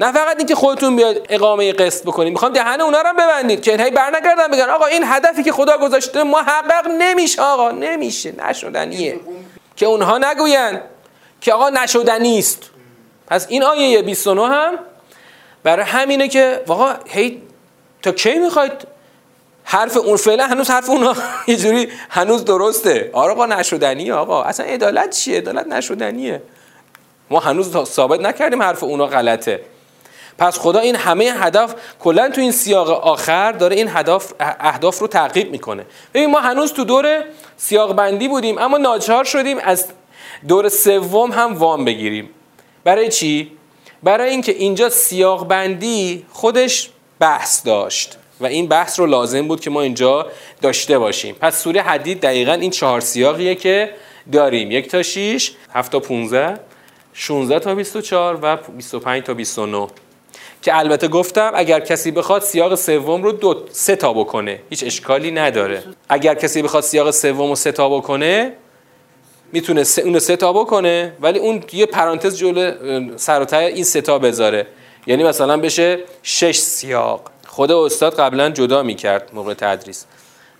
[0.00, 3.92] نه فقط اینکه خودتون بیاد اقامه قسط بکنید می‌خوام دهن اونا رو ببندید که اینهایی
[3.92, 9.20] برنگردن بگن آقا این هدفی که خدا گذاشته محقق نمیشه آقا نمیشه نشدنیه.
[9.76, 10.80] که اونها نگوین
[11.40, 12.70] که آقا نشدنی است.
[13.26, 14.78] پس این آیه 29 هم
[15.62, 17.42] برای همینه که واقعا هی
[18.02, 18.72] تا کی می‌خواید؟
[19.64, 21.14] حرف اون فعلا هنوز حرف اونا
[21.48, 23.10] یه جوری هنوز درسته.
[23.12, 24.42] آقا نشدنیه آقا.
[24.42, 26.42] اصلا عدالت چیه؟ عدالت نشدنیه.
[27.30, 29.60] ما هنوز ثابت نکردیم حرف اونا غلطه.
[30.38, 35.06] پس خدا این همه هدف کلا تو این سیاق آخر داره این هدف اهداف رو
[35.06, 35.86] تعقیب می‌کنه.
[36.14, 37.24] ببین ما هنوز تو دور
[37.56, 39.86] سیاق بندی بودیم اما ناچار شدیم از
[40.48, 42.30] دور سوم هم وام بگیریم.
[42.84, 43.52] برای چی؟
[44.02, 49.70] برای اینکه اینجا سیاق بندی خودش بحث داشت و این بحث رو لازم بود که
[49.70, 50.26] ما اینجا
[50.62, 51.34] داشته باشیم.
[51.40, 53.90] پس سوره حدید دقیقا این چهار سیاقیه که
[54.32, 54.70] داریم.
[54.70, 56.60] یک تا 6 7 تا 15
[57.12, 59.86] 16 تا 24 و 25 تا 29
[60.62, 65.30] که البته گفتم اگر کسی بخواد سیاق سوم رو دو سه تا بکنه هیچ اشکالی
[65.30, 65.82] نداره.
[66.08, 68.52] اگر کسی بخواد سیاق سوم رو سه تا بکنه
[69.52, 72.72] می‌تونه اون سه تا بکنه ولی اون یه پرانتز جلو
[73.16, 74.66] سر این سه تا بذاره.
[75.06, 77.30] یعنی مثلا بشه شش سیاق.
[77.46, 80.04] خود استاد قبلا جدا می‌کرد موقع تدریس.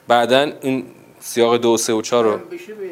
[0.09, 0.87] بعدا این
[1.21, 2.41] سیاق دو سه و چهار رو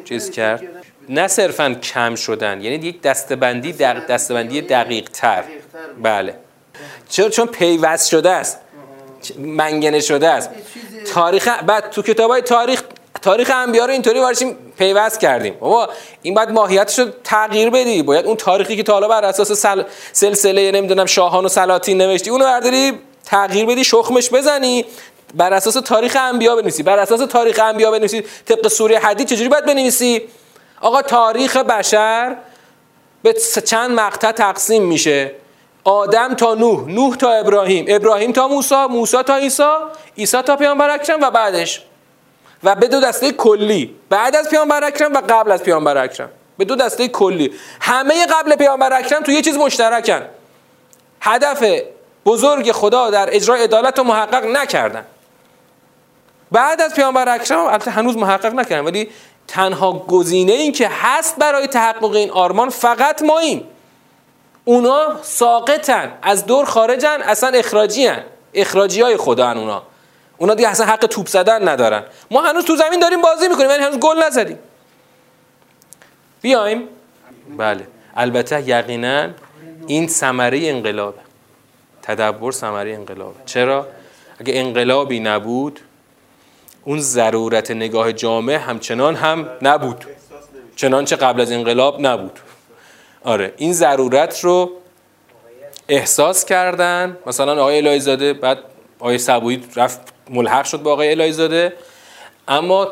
[0.05, 0.63] چیز کرد.
[1.09, 4.07] نه صرفا کم شدن یعنی یک دستبندی دق...
[4.07, 5.43] دستبندی دقیق تر
[6.03, 6.35] بله.
[7.09, 8.59] چرا؟ چون پیوست شده است.
[9.37, 10.49] منگنه شده است.
[11.13, 12.83] تاریخ بعد تو کتاب های تاریخ
[13.21, 15.53] تاریخ انبیا رو اینطوری وارشیم پیوست کردیم.
[15.59, 15.89] بابا
[16.21, 18.03] این بعد ماهیتش رو تغییر بدی.
[18.03, 19.83] باید اون تاریخی که تا حالا بر اساس سل...
[20.11, 24.85] سلسله نمی‌دونم شاهان و سلاطین نوشتی اونو برداری تغییر بدی شخمش بزنی.
[25.35, 26.83] بر اساس تاریخ انبیا بنویسی.
[26.83, 28.23] بر اساس تاریخ انبیا بنویسی.
[28.45, 30.21] طبق سوره حدید چجوری باید بنویسی؟
[30.81, 32.37] آقا تاریخ بشر
[33.23, 33.33] به
[33.65, 35.31] چند مقطع تقسیم میشه.
[35.83, 36.89] آدم تا نوح.
[36.89, 37.85] نوح تا ابراهیم.
[37.87, 38.75] ابراهیم تا موسی.
[38.89, 39.63] موسی تا عیسی.
[40.17, 41.81] عیسی تا پیامبر اکرم و بعدش.
[42.63, 43.95] و به دو دسته کلی.
[44.09, 46.29] بعد از پیامبر اکرم و قبل از پیامبر اکرم.
[46.57, 47.53] به دو دسته کلی.
[47.81, 50.21] همه قبل پیامبر اکرم تو یه چیز مشترکن.
[51.21, 51.63] هدف
[52.25, 55.05] بزرگ خدا در اجرای عدالت رو محقق نکردن.
[56.51, 59.09] بعد از پیامبر اکرم البته هنوز محقق نکردن ولی
[59.47, 63.67] تنها گزینه این که هست برای تحقق این آرمان فقط ماییم
[64.65, 68.23] اونا ساقطن از دور خارجن اصلا اخراجی هن.
[68.53, 69.83] اخراجی های خدا هن اونا.
[70.39, 72.03] اونا دیگه اصلا حق توپ زدن ندارن.
[72.31, 74.59] ما هنوز تو زمین داریم بازی می‌کنیم یعنی هنوز گل نزدیم.
[76.41, 76.87] بیایم.
[77.57, 77.87] بله.
[78.15, 79.29] البته یقینا
[79.87, 81.19] این ثمره انقلابه.
[82.01, 83.35] تدبر ثمره انقلابه.
[83.45, 83.87] چرا؟
[84.39, 85.79] اگه انقلابی نبود
[86.83, 90.05] اون ضرورت نگاه جامعه همچنان هم نبود.
[90.75, 92.39] چنانچه قبل از انقلاب نبود.
[93.23, 94.71] آره این ضرورت رو
[95.89, 97.17] احساس کردن.
[97.25, 98.57] مثلا آقای الهی بعد
[98.99, 99.99] آقای سبویی رفت
[100.29, 101.73] ملحق شد با آقای الهی زاده
[102.47, 102.87] اما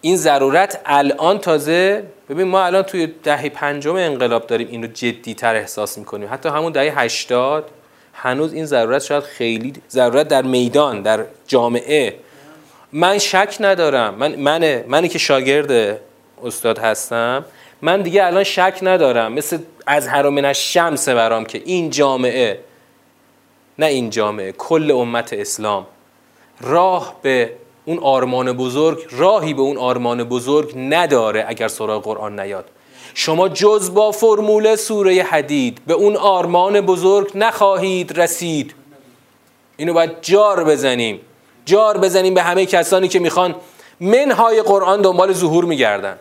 [0.00, 5.34] این ضرورت الان تازه ببین ما الان توی دهه پنجم انقلاب داریم این رو جدی
[5.34, 6.28] تر احساس می‌کنیم.
[6.32, 7.70] حتی همون دهه 80
[8.12, 12.16] هنوز این ضرورت شاید خیلی ضرورت در میدان در جامعه.
[12.92, 14.14] من شک ندارم.
[14.14, 16.00] من من منی که شاگرد
[16.44, 17.44] استاد هستم.
[17.82, 19.32] من دیگه الان شک ندارم.
[19.32, 22.60] مثل از هر شمس برام که این جامعه
[23.78, 25.86] نه این جامعه کل امت اسلام.
[26.60, 27.52] راه به
[27.84, 32.64] اون آرمان بزرگ راهی به اون آرمان بزرگ نداره اگر سراغ قرآن نیاد.
[33.14, 38.74] شما جز با فرمول سوره حدید به اون آرمان بزرگ نخواهید رسید.
[39.76, 41.20] اینو باید جار بزنیم.
[41.64, 43.54] جار بزنیم به همه کسانی که می‌خوان
[44.00, 46.18] منهای قرآن دنبال ظهور میگردن.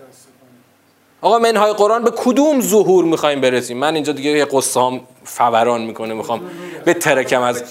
[1.22, 6.14] آقا منهای قرآن به کدوم ظهور می‌خوایم برسیم؟ من اینجا دیگه یه قصام فوران می‌کنه
[6.14, 6.42] می‌خوام
[6.86, 7.64] به ترکم از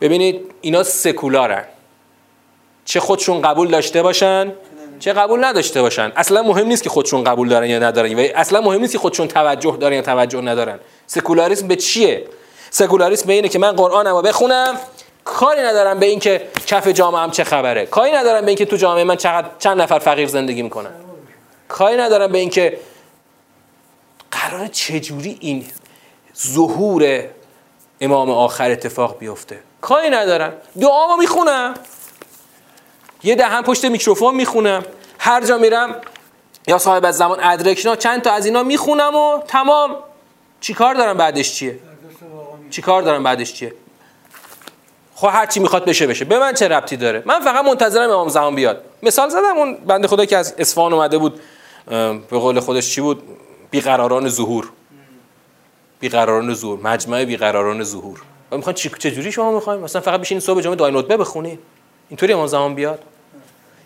[0.00, 1.64] ببینید اینا سکولارن.
[2.90, 4.52] چه خودشون قبول داشته باشن؟
[4.98, 8.18] چه قبول نداشته باشن؟ اصلا مهم نیست که خودشون قبول دارن یا ندارن.
[8.18, 10.78] و اصلا مهم نیست که خودشون توجه دارن یا توجه ندارن.
[11.06, 12.24] سکولاریسم به چیه؟
[12.70, 14.76] سکولاریسم به اینه که من قرآنم رو بخونم
[15.24, 17.86] کاری ندارم به اینکه کف جامعه هم چه خبره.
[17.86, 20.92] کاری ندارم به اینکه تو جامعه من چقدر چند نفر فقیر زندگی می‌کنن.
[21.68, 22.78] کاری ندارم به اینکه
[24.30, 25.66] قرار چجوری این
[26.38, 27.24] ظهور
[28.00, 29.58] امام آخر اتفاق بیفته.
[29.80, 30.52] کاری ندارم.
[30.80, 31.74] دعامو می‌خونم.
[33.22, 34.82] یه دهن پشت میکروفون می‌خونم.
[35.18, 35.96] هر جا میرم
[36.66, 39.96] یا صاحب از زمان ادرکنا چند تا از اینا می‌خونم و تمام.
[40.60, 41.78] چیکار دارم بعدش چیه؟
[42.70, 43.74] چیکار دارم بعدش چیه؟
[45.14, 46.24] خب هر چی می‌خواد بشه بشه.
[46.24, 48.84] به من چه ربطی داره؟ من فقط منتظرم امام زمان بیاد.
[49.02, 51.40] مثال زدم اون بنده خدا که از اصفهان اومده بود
[52.30, 53.22] به قول خودش چی بود؟
[53.70, 54.70] بیقراران ظهور.
[56.00, 56.78] بیقراران ظهور.
[56.82, 58.22] مجمع بیقراران ظهور.
[58.50, 61.58] می‌خوان چه جوری شما می‌خواین؟ مثلا فقط بشین صبح جمعه دعای نطبه بخونید
[62.08, 63.02] اینطوری امام زمان بیاد؟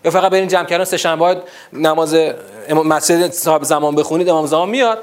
[0.05, 2.17] یا فقط برین جمع کردن سه شنبه نماز
[2.71, 4.99] مسجد صاحب زمان بخونید امام زمان میاد.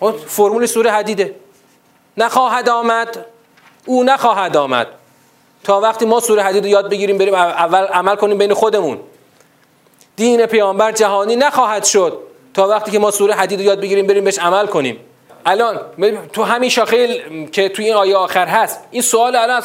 [0.00, 1.34] اون فرمول سوره حدیده.
[2.16, 3.24] نخواهد آمد.
[3.86, 4.86] او نخواهد آمد.
[5.64, 9.00] تا وقتی ما سوره حدید یاد بگیریم بریم اول عمل کنیم بین خودمون.
[10.16, 12.18] دین پیامبر جهانی نخواهد شد.
[12.54, 15.00] تا وقتی که ما سوره حدید یاد بگیریم بریم بهش عمل کنیم.
[15.46, 15.80] الان
[16.32, 17.22] تو همین شاخه
[17.52, 18.80] که توی این آیه آخر هست.
[18.90, 19.62] این سوال الان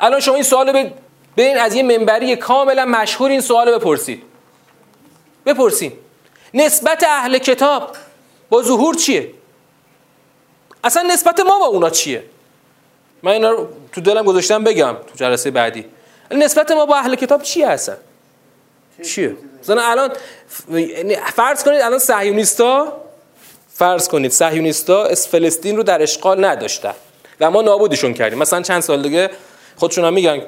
[0.00, 0.90] الان شما این سوال رو
[1.38, 4.22] برین از یه منبری کاملا مشهور این سوال بپرسید.
[5.46, 5.92] بپرسید
[6.54, 7.96] نسبت اهل کتاب
[8.50, 9.30] با ظهور چیه؟
[10.84, 12.24] اصلا نسبت ما با اونا چیه؟
[13.22, 15.84] من اینا رو تو دلم گذاشتم بگم تو جلسه بعدی.
[16.30, 17.96] نسبت ما با اهل کتاب چیه اصلا؟
[19.04, 20.10] چیه؟ مثلا الان
[21.34, 22.92] فرض کنید الان صهیونیستا
[23.74, 26.94] فرض کنید صهیونیستا فلسطین رو در اشغال نداشتن.
[27.40, 28.38] و ما نابودشون کردیم.
[28.38, 29.30] مثلا چند سال دیگه
[29.76, 30.42] خودشون هم میگن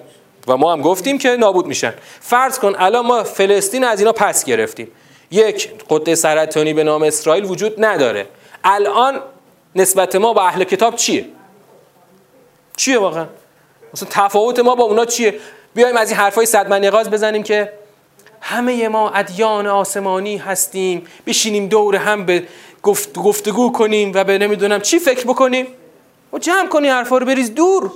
[0.47, 1.95] و ما هم گفتیم که نابود میشن.
[2.21, 4.89] فرض کن الان ما فلسطین از اینا پس گرفتیم.
[5.31, 8.27] یک قطعه سرطانی به نام اسرائیل وجود نداره.
[8.65, 9.21] الان
[9.75, 11.27] نسبت ما با اهل کتاب چیه؟
[12.77, 13.27] چیه واقعا؟
[13.95, 15.35] مثلا تفاوت ما با اونا چیه؟
[15.75, 17.73] بیایم از این حرفای صد منیقاز بزنیم که
[18.41, 21.07] همه ما ادیان آسمانی هستیم.
[21.27, 22.45] بشینیم دور هم به
[22.83, 25.67] گفت گفتگو کنیم و به نمی‌دونم چی فکر بکنیم.
[26.33, 27.93] و جمع کنی حرفا رو بریز دور.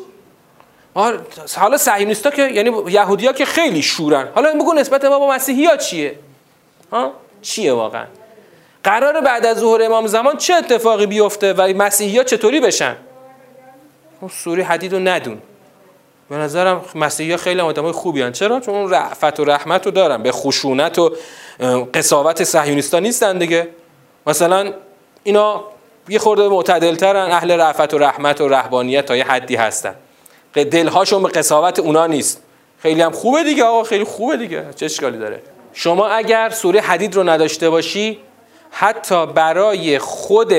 [0.94, 4.28] حالا صهیونیستا که یعنی یهودیا که خیلی شورن.
[4.34, 6.18] حالا بگو نسبت ما با مسیحی ها چیه؟
[6.92, 8.04] ها چیه واقعا؟
[8.84, 12.96] قرار بعد از ظهور امام زمان چه اتفاقی بیفته و مسیحی ها چطوری بشن؟
[14.20, 15.38] اون سوری حدید رو ندون.
[16.30, 18.32] به نظرم مسیحی خیلی آدمای خوبی هن.
[18.32, 20.22] چرا؟ چون اون رعفت و رحمت رو دارن.
[20.22, 21.16] به خشونت و
[21.94, 23.68] قصاوت صهیونیستا نیستن دیگه.
[24.26, 24.72] مثلا
[25.22, 25.64] اینا
[26.08, 29.94] یه خورده معتدلترن اهل رعفت و رحمت و رهبانیت تا یه حدی هستن.
[30.62, 32.42] دلهاشون به قصاوت اونا نیست.
[32.78, 34.66] خیلی هم خوبه دیگه آقا خیلی خوبه دیگه.
[34.76, 35.42] چه اشکالی داره؟
[35.72, 38.18] شما اگر سوره حدید رو نداشته باشی
[38.70, 40.52] حتی برای خود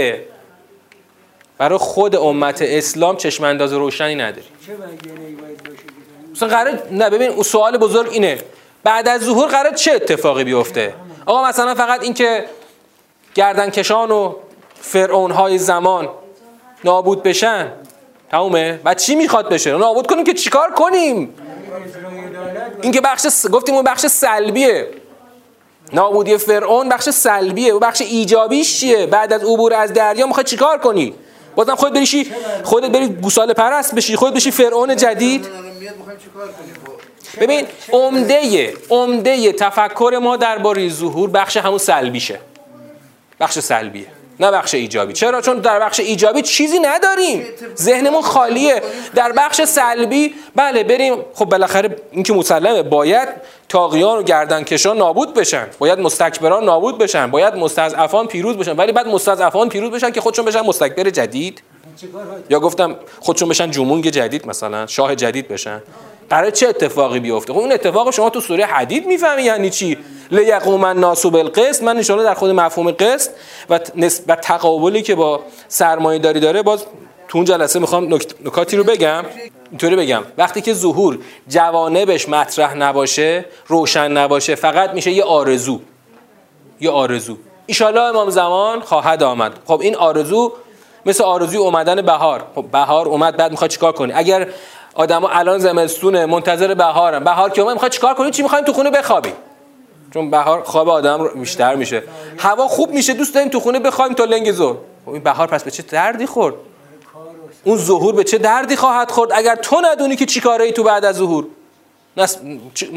[1.57, 4.47] برای خود امت اسلام چشم انداز روشنی نداری.
[6.31, 8.39] مثلا قرار نه ببین سوال بزرگ اینه.
[8.83, 10.93] بعد از ظهور قرار چه اتفاقی بیفته؟
[11.25, 12.45] آقا مثلا فقط اینکه
[13.35, 14.35] گردنکشان و
[14.81, 16.09] فرعون های زمان
[16.83, 17.71] نابود بشن.
[18.36, 18.79] تمومه.
[18.83, 21.33] بعد چی می‌خواد بشه؟ نابود کنیم که چیکار کنیم؟
[22.81, 24.88] این که بخش گفتیم اون بخش سلبیه.
[25.93, 27.73] نابودی فرعون بخش سلبیه.
[27.73, 31.13] و بخش ایجابیش چیه؟ بعد از عبور از دریا می‌خواد چیکار کنی؟
[31.55, 32.31] بازم خودت بریشی
[32.63, 34.15] خودت بری گوساله پرست بشی.
[34.15, 35.47] خودت بشی فرعون جدید.
[37.41, 42.39] ببین عمده عمده تفکر ما درباره ظهور بخش همون سلبیشه.
[43.39, 44.07] بخش سلبیه.
[44.39, 45.13] نه بخش ایجابی.
[45.13, 47.45] چرا؟ چون در بخش ایجابی چیزی نداریم.
[47.77, 48.81] ذهنمون خالیه.
[49.15, 51.15] در بخش سلبی بله بریم.
[51.33, 53.29] خب بالاخره این که مسلمه باید
[53.69, 55.67] تاقیان و گردنکشان نابود بشن.
[55.79, 57.31] باید مستکبران نابود بشن.
[57.31, 58.75] باید مستضعفان پیروز بشن.
[58.75, 61.61] ولی بعد مستضعفان پیروز بشن که خودشون بشن مستکبر جدید.
[62.49, 65.81] یا گفتم خودشون بشن جمونگ جدید مثلا شاه جدید بشن.
[66.30, 69.97] قرار چه اتفاقی بیفته؟ خب اون اتفاق شما تو سوره حدید می‌فهمی یعنی چی؟
[70.32, 73.32] لیقوم الناس بالقسط من ان در خود مفهوم قسط
[73.69, 76.86] و نسبت تقابلی که با سرمایه داری داره باز
[77.28, 78.13] تو اون جلسه می‌خوام
[78.45, 79.23] نکاتی رو بگم.
[79.71, 80.23] اینطوری بگم.
[80.38, 85.80] وقتی که ظهور جوانبش مطرح نباشه روشن نباشه فقط میشه یه آرزو.
[86.82, 87.38] یه آرزو.
[87.65, 89.51] ایشالله امام زمان خواهد آمد.
[89.65, 90.53] خب این آرزو
[91.05, 92.43] مثل آرزوی اومدن بهار.
[92.55, 94.47] خب بهار اومد بعد می‌خواد چیکار کنی اگر
[94.95, 99.33] آدما الان زمستونه منتظر بهارن بهار که می‌خواد چیکار کنی؟ چی می‌خوایم تو خونه بخوابیم
[100.13, 102.03] چون بهار خواب آدم بیشتر میشه.
[102.37, 105.63] هوا خوب میشه دوست داریم تو خونه بخوایم تا لنگ زور خب این بهار پس
[105.63, 106.55] به چه دردی خورد؟
[107.63, 111.05] اون ظهور به چه دردی خواهد خورد؟ اگر تو ندونی که چیکاره ای تو بعد
[111.05, 111.45] از ظهور؟
[112.18, 112.38] نس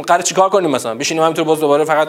[0.07, 2.09] قرار چیکار کنیم مثلا؟ بشینیم همینطور باز دوباره فقط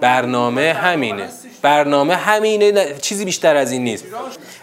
[0.00, 1.28] برنامه همینه.
[1.62, 4.04] برنامه همینه چیزی بیشتر از این نیست.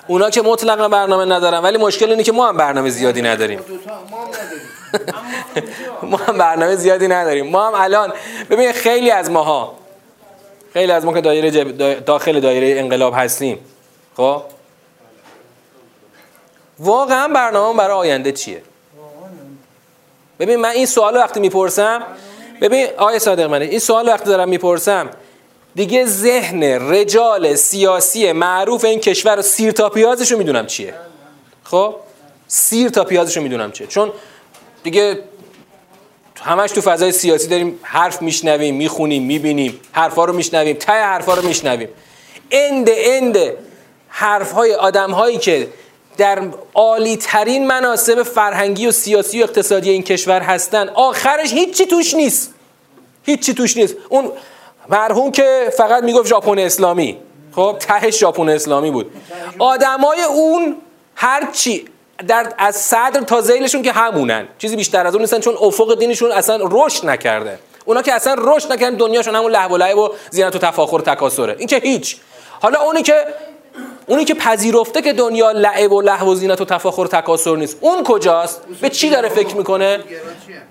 [0.07, 3.59] اونا که مطلقا برنامه ندارن ولی مشکل اینه که ما هم برنامه زیادی نداریم.
[6.11, 7.47] ما هم برنامه زیادی نداریم.
[7.47, 8.13] ما هم الان
[8.49, 9.73] ببین خیلی از ماها
[10.73, 11.63] خیلی از ما که دایره
[11.99, 13.59] داخل دایره انقلاب هستیم
[14.17, 14.41] خب؟
[16.79, 18.61] واقعا برنامه برای آینده چیه؟
[20.39, 22.03] ببین من این سوال وقتی می‌پرسم
[22.61, 25.09] ببین آقای صادق منه این سوال وقتی دارم می‌پرسم
[25.75, 30.93] دیگه ذهن رجال سیاسی معروف این کشور سیر تا پیازشو می‌دونم چیه.
[31.63, 31.95] خب؟
[32.47, 33.87] سیر تا پیازشو می‌دونم چیه.
[33.87, 34.11] چون
[34.83, 35.19] دیگه
[36.41, 41.47] همش تو فضای سیاسی داریم حرف میشنویم می‌خونیم می‌بینیم حرفا رو میشنویم ته حرفا رو
[41.47, 41.89] میشنویم.
[42.51, 43.37] اند اند
[44.09, 45.67] حرف های آدم هایی که
[46.17, 46.39] در
[46.73, 50.89] عالی ترین مناسب فرهنگی و سیاسی و اقتصادی این کشور هستن.
[50.89, 52.53] آخرش هیچی توش نیست.
[53.23, 53.95] هیچی توش نیست.
[54.09, 54.31] اون
[54.89, 57.17] مرحوم که فقط می‌گفت ژاپن اسلامی.
[57.55, 59.11] خب تهش ژاپن اسلامی بود.
[59.59, 60.75] آدمای اون
[61.15, 61.85] هر چی
[62.27, 64.47] در از صدر تا زیلشون که همونن.
[64.57, 67.59] چیزی بیشتر از اون نیستن چون افق دینشون اصلا رشد نکرده.
[67.85, 71.01] اونا که اصلا رشد نکردن دنیاشون همون لهو و لعب و زینت و تفاخر و
[71.01, 72.17] تکاسره این که هیچ.
[72.61, 73.25] حالا اونی که
[74.07, 77.77] اونی که پذیرفته که دنیا لعب و لهو و زینت و تفاخر و تکاسر نیست.
[77.81, 79.99] اون کجاست؟ به چی داره فکر می‌کنه؟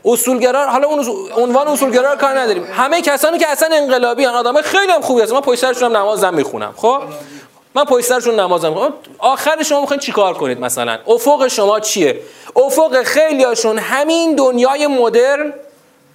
[0.05, 1.07] اصولگرا حالا اون
[1.37, 2.67] عنوان اصولگرا رو کار نداریم.
[2.73, 5.35] همه کسانی که اصلا انقلابی ان آدمای خیلی هم خوبی هستن.
[5.35, 7.03] من پشت سرشون هم نمازم می‌خونم خب؟
[7.75, 8.93] من پشت سرشون نمازم می‌خونم.
[9.19, 12.21] آخر شما می‌خواین چیکار کنید مثلا؟ افق شما چیه؟
[12.57, 15.53] افق خیلی هاشون همین دنیای مدرن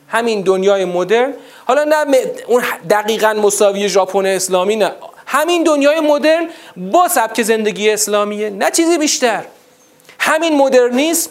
[0.08, 1.34] همین دنیای مدرن.
[1.68, 2.18] حالا نه
[2.48, 4.92] اون دقیقا مساوی ژاپن اسلامی نه.
[5.32, 9.44] همین دنیای مدرن با سبک زندگی اسلامیه نه چیزی بیشتر.
[10.20, 11.30] همین مدرنیسم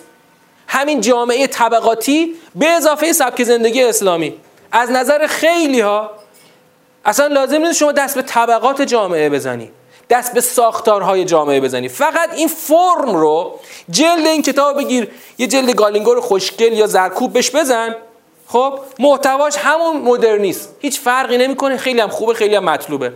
[0.68, 4.34] همین جامعه طبقاتی به اضافه سبک زندگی اسلامی.
[4.72, 6.10] از نظر خیلی ها
[7.04, 9.70] اصلا لازم نیست شما دست به طبقات جامعه بزنی
[10.10, 11.88] دست به ساختارهای جامعه بزنی.
[11.88, 17.50] فقط این فرم رو جلد این کتاب بگیر یه جلد گالینگور خوشگل یا زرکوب بش
[17.50, 17.96] بزن.
[18.46, 21.76] خب محتواش همون مدرنیست هیچ فرقی نمی‌کنه.
[21.76, 23.12] خیلی هم خوبه خیلی هم مطلوبه.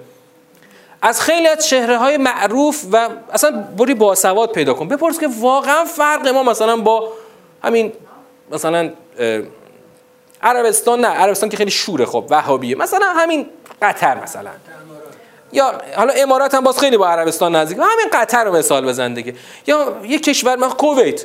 [1.04, 4.88] از خیلی از شهره های معروف و اصلا بری باسواد پیدا کن.
[4.88, 7.08] بپرس که واقعا فرق ما مثلا با
[7.62, 7.92] همین
[8.50, 8.90] مثلا
[10.42, 12.76] عربستان نه عربستان که خیلی شوره خب وهابیه.
[12.76, 13.46] مثلا همین
[13.82, 14.50] قطر مثلا.
[15.52, 17.78] یا حالا امارات هم باز خیلی با عربستان نزدیک.
[17.78, 19.34] همین قطر رو مثال بزن دیگه.
[19.66, 21.24] یا یه کشور مثلا کویت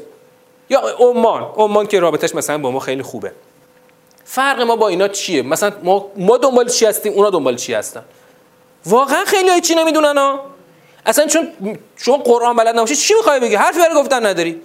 [0.69, 1.43] یا عمان.
[1.57, 3.31] عمان که رابطش مثلا با ما خیلی خوبه.
[4.25, 8.03] فرق ما با اینا چیه؟ مثلا ما ما دنبال چی هستیم؟ اونا دنبال چی هستن؟
[8.85, 10.45] واقعا خیلی چی نمی‌دونن ها.
[11.05, 11.47] اصلا چون
[11.95, 14.61] شما قرآن بلد نباشی چی می‌خوای بگی؟ حرفی برای گفتن نداری.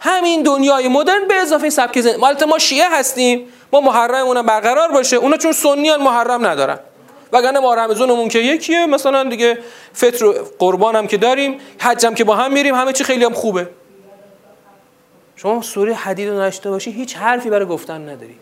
[0.00, 5.16] همین دنیای مدرن به اضافه سبک زندگی مالت ما شیعه هستیم ما محرممون برقرار باشه
[5.16, 6.78] اونا چون سنیان محرم ندارن.
[7.32, 9.58] وگرنه ما رمضانمون که یکیه مثلا دیگه
[9.92, 10.26] فطر
[10.58, 13.68] قربان هم که داریم حج هم که با هم میریم همه چی خیلی هم خوبه.
[15.36, 18.36] شما سوره حدید رو نشته باشی هیچ حرفی برای گفتن نداری.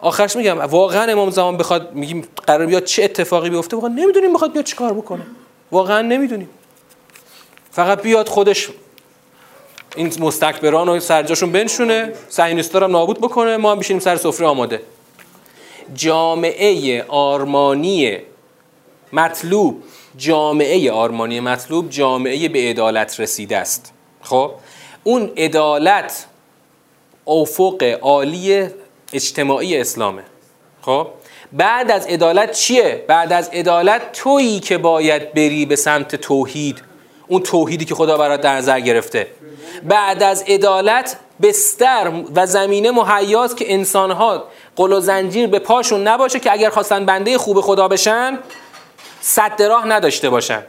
[0.00, 4.52] آخرش میگم واقعا امام زمان بخواد میگیم قرار بیاد چه اتفاقی بیفته واقعا نمی‌دونیم بخواد
[4.52, 5.26] بیاد چیکار بکنه.
[5.72, 6.48] واقعا نمی‌دونیم.
[7.70, 8.68] فقط بیاد خودش
[9.96, 14.82] این مستکبران و سرجاشون بنشونه صهیونیستا هم نابود بکنه ما هم بشینیم سر سفره آماده.
[15.94, 18.18] جامعه آرمانی
[19.12, 19.82] مطلوب
[20.16, 23.92] جامعه آرمانی مطلوب جامعه به عدالت رسیده است.
[24.22, 24.50] خب؟
[25.04, 26.26] اون عدالت
[27.26, 28.68] افق عالی
[29.12, 30.22] اجتماعی اسلامه.
[30.82, 31.06] خب؟
[31.52, 36.82] بعد از عدالت چیه؟ بعد از عدالت تویی که باید بری به سمت توحید.
[37.28, 39.26] اون توحیدی که خدا برات در نظر گرفته.
[39.82, 44.44] بعد از عدالت بستر و زمینه مهیاست که انسانها
[44.76, 48.38] قل و زنجیر به پاشون نباشه که اگر خواستن بنده خوب خدا بشن
[49.20, 50.62] صد راه نداشته باشن.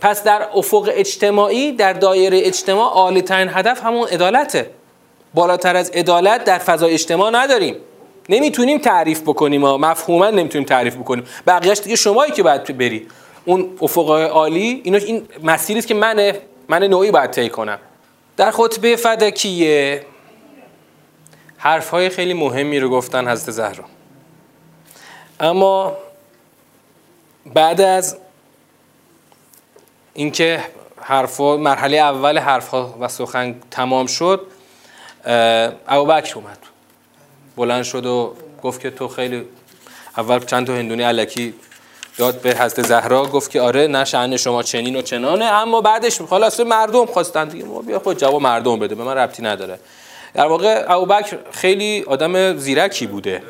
[0.00, 4.70] پس در افق اجتماعی در دایره اجتماع عالی ترین هدف همون عدالته.
[5.34, 7.76] بالاتر از عدالت در فضای اجتماع نداریم.
[8.28, 9.78] نمی‌تونیم تعریف بکنیم ها.
[9.78, 11.24] مفهوما نمی‌تونیم تعریف بکنیم.
[11.46, 13.06] بقیهش دیگه شمایی که باید بری.
[13.44, 16.32] اون افق عالی اینا این مسیری است که من
[16.68, 17.78] من نوعی باید طی کنم.
[18.36, 20.06] در خطبه فدکیه
[21.56, 23.84] حرف های خیلی مهمی رو گفتن حضرت زهرا.
[25.40, 25.96] اما
[27.54, 28.16] بعد از
[30.14, 30.64] اینکه
[31.00, 34.46] حرف مرحله اول حرف ها و سخن تمام شد
[35.88, 36.58] ابوبکر اومد.
[37.56, 39.44] بلند شد و گفت که تو خیلی
[40.16, 41.54] اول چند تا هندونی علکی
[42.18, 46.20] داد به حضرت زهرا گفت که آره نه شأن شما چنین و چنانه اما بعدش
[46.22, 47.64] خلاص مردم خواستن دیگه.
[47.64, 49.78] ما بیا خود جواب مردم بده به من ربطی نداره.
[50.34, 53.42] در واقع ابوبکر خیلی آدم زیرکی بوده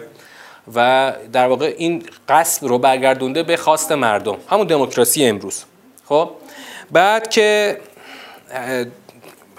[0.74, 4.36] و در واقع این قصد رو برگردونده به خواست مردم.
[4.48, 5.64] همون دموکراسی امروز.
[6.08, 6.30] خب؟
[6.90, 7.80] بعد که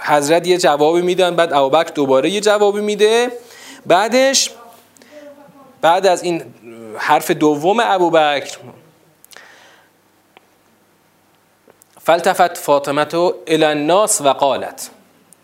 [0.02, 3.32] حضرت یه جوابی میدن بعد ابوبکر دوباره یه جوابی میده.
[3.86, 4.50] بعدش
[5.82, 6.44] بعد از این
[6.98, 8.58] حرف دوم ابوبکر
[12.02, 14.90] فلتفت فاطمه الى الناس و قالت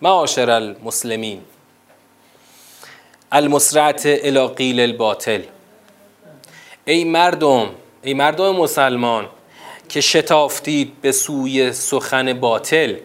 [0.01, 1.41] معاشر المسلمین
[3.32, 5.41] المسرعت الى قیل الباطل.
[6.86, 7.70] ای مردم
[8.01, 9.30] ای مردم مسلمان
[9.89, 12.95] که شتافتید به سوی سخن باطل.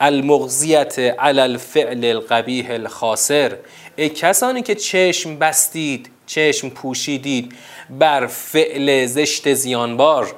[0.00, 3.56] المغزیت علی الفعل القبیح الخاسر.
[3.96, 7.52] ای کسانی که چشم بستید چشم پوشیدید
[7.90, 10.34] بر فعل زشت زیانبار.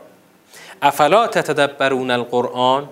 [0.82, 2.88] افلا تتدبرون القرآن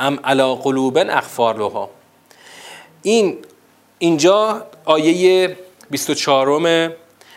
[0.00, 1.90] ام علا قلوب اخفارها
[3.02, 3.38] این
[3.98, 5.56] اینجا آیه
[5.90, 6.90] 24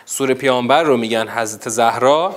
[0.05, 2.35] سوره پیامبر رو میگن حضرت زهرا.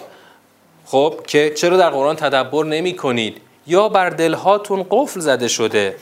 [0.87, 5.97] خب که چرا در قرآن تدبر نمی کنید یا بر دلهاتون قفل زده شده.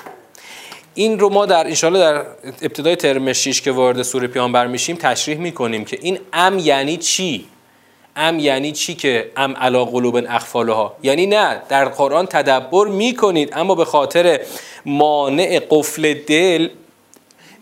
[0.94, 2.24] این رو ما در انشاءالله در
[2.62, 7.46] ابتدای ترم 6 که وارد سوره پیامبر میشیم تشریح می‌کنیم که این ام یعنی چی؟
[8.16, 13.74] ام یعنی چی که ام علا قلوب اخفالها؟ یعنی نه در قرآن تدبر می‌کنید اما
[13.74, 14.40] به خاطر
[14.86, 16.68] مانع قفل دل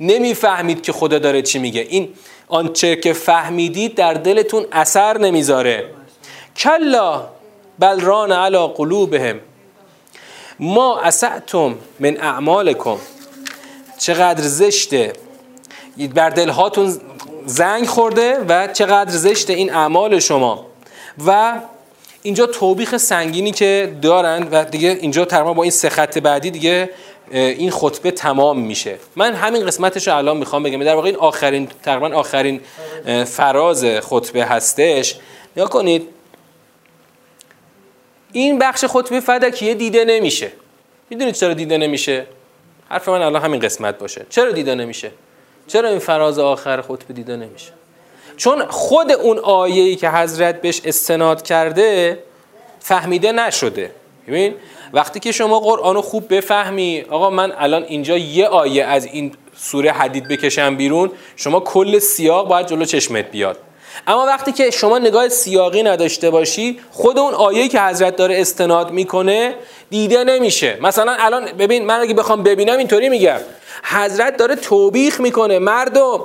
[0.00, 1.80] نمی‌فهمید که خدا داره چی میگه.
[1.80, 2.08] این
[2.48, 5.84] آنچه که فهمیدید در دلتون اثر نمی‌ذاره.
[6.56, 7.28] کلا
[7.78, 9.40] بل ران علا قلوبهم
[10.60, 12.96] ما اسعتم من اعمالکم.
[14.02, 15.12] چقدر زشته.
[16.14, 17.00] بر دلهاتون
[17.46, 20.66] زنگ خورده و چقدر زشته این اعمال شما.
[21.26, 21.60] و
[22.22, 26.90] اینجا توبیخ سنگینی که دارن و دیگه اینجا تقریبا با این سه بعدی دیگه
[27.32, 28.98] این خطبه تمام میشه.
[29.16, 30.84] من همین قسمتش رو الان می‌خوام بگم.
[30.84, 32.60] در واقع این آخرین تقریبا آخرین
[33.24, 35.16] فراز خطبه هستش.
[35.56, 36.08] نگاه کنید.
[38.32, 40.52] این بخش خطبه فدکیه دیده نمیشه.
[41.10, 42.26] می‌دونید چرا دیده نمیشه؟
[42.92, 44.26] حرف من الان همین قسمت باشه.
[44.30, 45.10] چرا دیده نمیشه؟
[45.66, 47.72] چرا این فراز آخر خطبه دیده نمیشه؟
[48.36, 52.18] چون خود اون آیه‌ای که حضرت بهش استناد کرده
[52.80, 53.90] فهمیده نشده.
[54.28, 54.54] ببین
[54.92, 59.32] وقتی که شما قرآن رو خوب بفهمی آقا من الان اینجا یه آیه از این
[59.56, 63.58] سوره حدید بکشم بیرون شما کل سیاق باید جلو چشمت بیاد.
[64.06, 68.90] اما وقتی که شما نگاه سیاقی نداشته باشی خود اون آیه‌ای که حضرت داره استناد
[68.90, 69.54] می‌کنه
[69.90, 70.78] دیده نمیشه.
[70.80, 73.40] مثلا الان ببین من اگه بخوام ببینم اینطوری میگم.
[73.84, 75.58] حضرت داره توبیخ می‌کنه.
[75.58, 76.24] مردم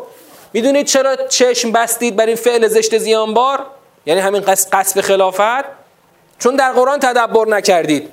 [0.53, 3.65] می‌دونید چرا چشم بستید بر این فعل زشت زیانبار؟
[4.05, 5.65] یعنی همین قصف خلافت؟
[6.39, 8.09] چون در قرآن تدبر نکردید.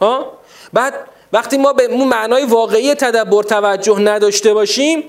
[0.00, 0.32] ها؟
[0.72, 0.94] بعد
[1.32, 5.04] وقتی ما به اون معنای واقعی تدبر توجه نداشته باشیم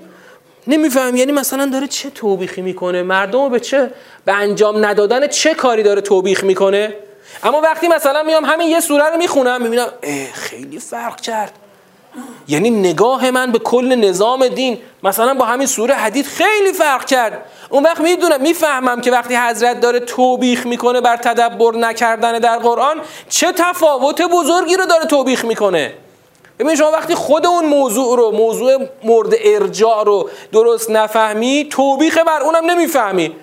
[0.67, 1.15] نمیفهم.
[1.15, 3.91] یعنی مثلا داره چه توبیخی می‌کنه؟ مردم به چه
[4.25, 6.95] به انجام ندادن چه کاری داره توبیخ می‌کنه؟
[7.43, 9.87] اما وقتی مثلا میام همین یه سوره رو می‌خونم می‌بینم
[10.33, 11.53] خیلی فرق کرد.
[12.47, 17.45] یعنی نگاه من به کل نظام دین مثلا با همین سوره حدید خیلی فرق کرد.
[17.69, 23.01] اون وقت می‌دونم می‌فهمم که وقتی حضرت داره توبیخ می‌کنه بر تدبر نکردن در قرآن
[23.29, 25.93] چه تفاوت بزرگی رو داره توبیخ می‌کنه.
[26.63, 32.41] ببین شما وقتی خود اون موضوع رو موضوع مورد ارجاع رو درست نفهمی توبیخ بر
[32.41, 33.35] اونم نمی‌فهمی.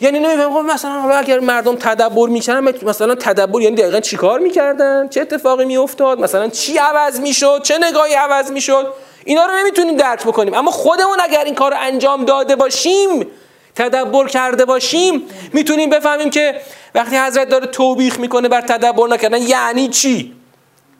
[0.00, 5.08] یعنی نمیفهم خب مثلا حالا اگر مردم تدبر می‌کردن مثلا تدبر یعنی دقیقا چیکار می‌کردن؟
[5.08, 8.92] چه اتفاقی میافتاد؟ مثلا چی عوض می‌شد؟ چه نگاهی عوض می‌شد؟
[9.24, 10.54] اینا رو نمی‌تونیم درک بکنیم.
[10.54, 13.26] اما خودمون اگر این کار رو انجام داده باشیم
[13.74, 16.60] تدبر کرده باشیم می‌تونیم بفهمیم که
[16.94, 20.41] وقتی حضرت داره توبیخ می‌کنه بر تدبر نکردن یعنی چی؟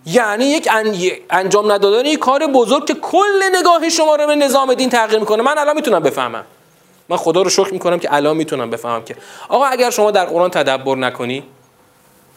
[0.07, 0.69] یعنی یک
[1.31, 5.43] انجام ندادن یک کار بزرگ که کل نگاه شما رو به نظام دین تغییر می‌کنه.
[5.43, 6.45] من الان می‌تونم بفهمم.
[7.09, 9.17] من خدا رو شکر می‌کنم که الان می‌تونم بفهمم که
[9.49, 11.43] آقا اگر شما در قرآن تدبر نکنی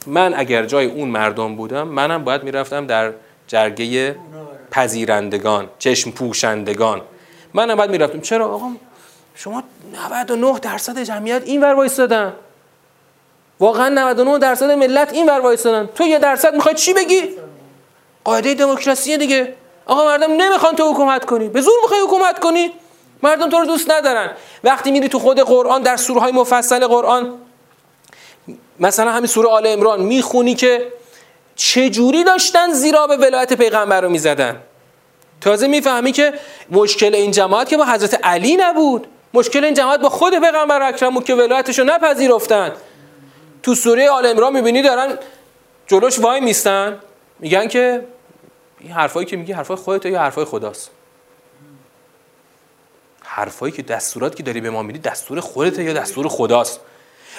[0.07, 3.11] من اگر جای اون مردم بودم منم باید می‌رفتم در
[3.47, 4.15] جرگه
[4.71, 7.01] پذیرندگان چشم پوشندگان.
[7.53, 8.21] منم باید می‌رفتم.
[8.21, 8.67] چرا؟ آقا
[9.35, 9.63] شما
[10.09, 12.33] 99 درصد جمعیت این ور وایستادن.
[13.59, 15.89] واقعا 99 درصد ملت این ور وایستادن.
[15.95, 17.21] تو یه درصد می‌خوای چی بگی؟
[18.25, 19.53] قاعده دموکراسی دیگه.
[19.85, 21.49] آقا مردم نمی‌خوان تو حکومت کنی.
[21.49, 22.71] به زور می‌خوای حکومت کنی.
[23.23, 24.31] مردم تو رو دوست ندارن.
[24.63, 27.33] وقتی میری تو خود قرآن در سوره های مفصل قرآن
[28.79, 30.87] مثلا همین سوره آل امران می‌خونی که
[31.55, 34.61] چجوری داشتن زیرا به ولایت پیغمبر رو می‌زدن.
[35.41, 36.33] تازه می‌فهمی که
[36.71, 39.07] مشکل این جماعت که با حضرت علی نبود.
[39.33, 42.71] مشکل این جماعت با خود پیغمبر اکرم که ولایتش رو نپذیرفتن.
[43.63, 45.17] تو سوره آل امران می‌بینی دارن
[45.87, 46.99] جلوش وای میستن.
[47.39, 48.07] میگن که
[48.85, 50.89] این حرفایی که میگی حرفای خودت یا حرفای خداست؟
[53.23, 56.79] حرفایی که دستورات که داری به ما میدی دستور خودت یا دستور خداست؟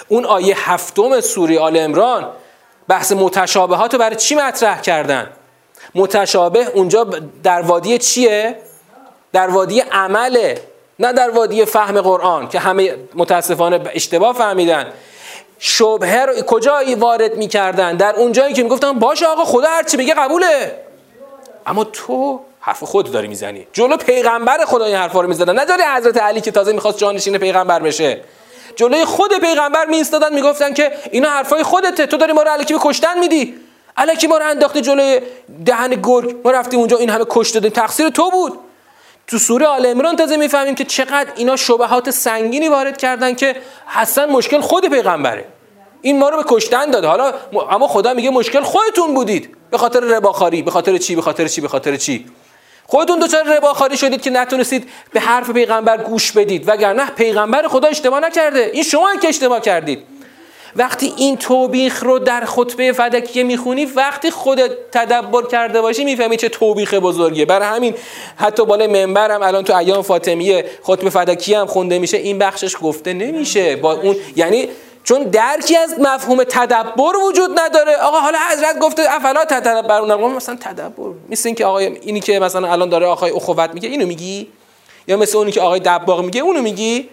[0.07, 2.29] اون آیه هفتم سوره آل امران
[2.87, 5.29] بحث متشابهات رو برای چی مطرح کردن؟
[5.95, 7.03] متشابه اونجا
[7.43, 8.57] در وادی چیه؟
[9.33, 10.61] در وادی عمله
[10.99, 14.93] نه در وادی فهم قرآن که همه متاسفانه اشتباه فهمیدن.
[15.59, 20.13] شبهه رو کجا وارد می‌کردن؟ در اونجایی که می‌گفتن باشه آقا خدا هر چی بگه
[20.13, 20.86] قبوله.
[21.67, 23.67] اما تو حرف خود داری می‌زنی.
[23.73, 25.59] جلو پیغمبر خدا این حرفا رو می‌زدن.
[25.59, 28.21] نداری حضرت علی که تازه می‌خواست جانشین پیغمبر بشه.
[28.75, 32.05] جلوی خود پیغمبر میستادن می‌گفتن که اینا حرفای خودته.
[32.05, 33.55] تو داری ما رو الکی به کشتن میدی.
[33.97, 35.21] الکی ما رو انداخته جلوی
[35.65, 36.35] دهن گرگ.
[36.45, 37.71] ما رفتیم اونجا این همه کشت دادیم.
[37.71, 38.59] تقصیر تو بود.
[39.27, 43.55] تو سوره آل عمران تازه می‌فهمیم که چقدر اینا شبهات سنگینی وارد کردن که
[43.87, 45.45] حسن مشکل خود پیغمبره.
[46.01, 47.07] این ما رو به کشتن داده.
[47.07, 47.33] حالا
[47.69, 49.55] اما خدا میگه مشکل خودتون بودید.
[49.71, 50.61] به خاطر رباخاری.
[50.61, 52.25] به خاطر چی؟ به خاطر چی؟ به خاطر چی؟
[52.85, 56.69] خودتون دوچار رباخاری شدید که نتونستید به حرف پیغمبر گوش بدید.
[56.69, 58.69] وگرنه پیغمبر خدا اشتباه نکرده.
[58.73, 60.03] این شما که اشتباه کردید.
[60.75, 66.49] وقتی این توبیخ رو در خطبه فدکیه می‌خونی وقتی خودت تدبر کرده باشی می‌فهمی چه
[66.49, 67.45] توبیخ بزرگیه.
[67.45, 67.95] برای همین
[68.35, 72.17] حتی بالای منبر هم الان تو ایام فاطمیه خطبه فدکیه هم خونده میشه.
[72.17, 73.75] این بخشش گفته نمیشه.
[73.75, 74.69] با اون یعنی
[75.07, 77.95] چون درکی از مفهوم تدبر وجود نداره.
[77.95, 81.11] آقا حالا حضرت گفته افلا تدبر اون مثلا تدبر.
[81.29, 84.47] مثل اینکه آقای اینی که مثلا الان داره آقای اخوت میگه اینو میگی؟
[85.07, 87.09] یا مثل اونی که آقای دباغ میگه اونو میگی؟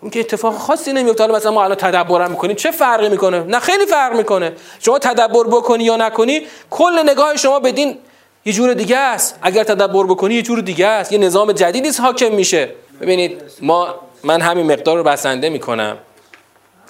[0.00, 1.22] اون که اتفاق خاصی نمیفته.
[1.22, 2.56] حالا مثلا ما الان تدبرم می‌کنیم.
[2.56, 4.52] چه فرقی می‌کنه؟ نه خیلی فرق می‌کنه.
[4.80, 7.98] شما تدبر بکنی یا نکنی کل نگاه شما بدین
[8.44, 9.38] یه جور دیگه است.
[9.42, 11.12] اگر تدبر بکنی یه جور دیگه است.
[11.12, 12.68] یه نظام جدیدی حاکم میشه.
[13.00, 15.98] ببینید ما من همین مقدار رو بسنده می‌کنم.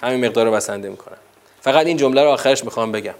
[0.03, 1.17] همین مقدار رو بسنده می‌کنم.
[1.61, 3.15] فقط این جمله رو آخرش می‌خوام بگم.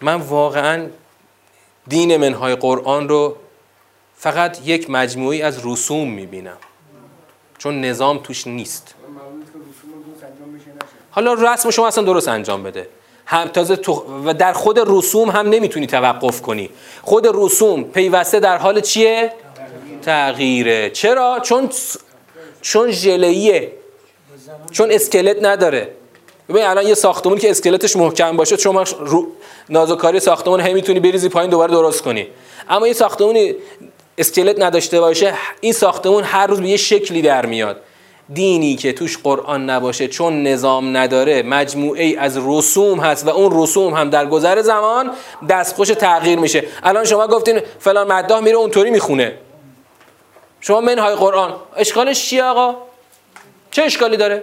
[0.00, 0.86] من واقعا
[1.88, 3.36] دین منهای قرآن رو
[4.16, 6.56] فقط یک مجموعی از رسوم می‌بینم.
[7.58, 8.94] چون نظام توش نیست.
[11.10, 12.88] حالا رسم شما اصلا درست انجام بده.
[13.26, 13.78] هم تازه
[14.24, 16.70] و در خود رسوم هم نمی‌تونی توقف کنی.
[17.02, 19.32] خود رسوم پیوسته در حال چیه؟
[20.02, 20.90] تغییره.
[20.90, 21.70] چرا؟ چون
[22.60, 23.72] چون ژلهیه
[24.70, 25.88] چون اسکلت نداره.
[26.48, 29.26] ببین الان یه ساختمون که اسکلتش محکم باشه شما رو
[29.68, 32.26] نازوکاری ساختمون هم می‌تونی بریزی پایین دوباره درست کنی.
[32.68, 33.54] اما یه ساختمونی
[34.18, 37.76] اسکلت نداشته باشه این ساختمون هر روز به یه شکلی در میاد.
[38.32, 43.62] دینی که توش قرآن نباشه چون نظام نداره مجموعه ای از رسوم هست و اون
[43.62, 45.10] رسوم هم در گذر زمان
[45.48, 46.64] دستخوش تغییر میشه.
[46.82, 49.38] الان شما گفتین فلان مداح میره اونطوری می‌خونه.
[50.60, 51.54] شما منهای قرآن.
[51.76, 52.85] اشکالش چیه آقا؟
[53.70, 54.42] چه اشکالی داره؟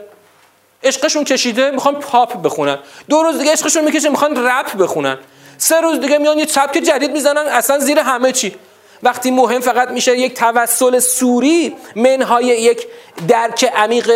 [0.84, 2.78] عشقشون کشیده می‌خوان پاپ بخونن.
[3.10, 5.18] دو روز دیگه عشقشون می‌کشه می‌خوان رپ بخونن.
[5.58, 8.56] سه روز دیگه میان یه سبک جدید می‌زنن اصلا زیر همه چی.
[9.04, 12.88] وقتی مهم فقط میشه یک توسل سوری منهای یک
[13.28, 14.12] درک عمیق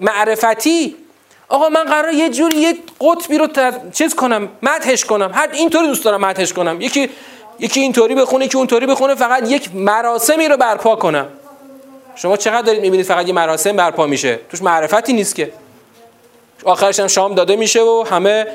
[0.00, 0.96] معرفتی.
[1.48, 3.48] آقا من قرار یه جوری یه قطبی رو
[3.92, 5.30] چیز کنم مدهش کنم.
[5.34, 6.80] هر اینطوری دوست دارم مدهش کنم.
[6.80, 7.10] یکی
[7.58, 11.26] یکی اینطوری بخونه که اونطوری بخونه فقط یک مراسمی رو برپا کنم.
[12.16, 15.52] شما چقدر دارید می‌بینید فقط یه مراسم برپا میشه؟ توش معرفتی نیست که.
[16.64, 18.46] آخرش هم شام داده میشه و همه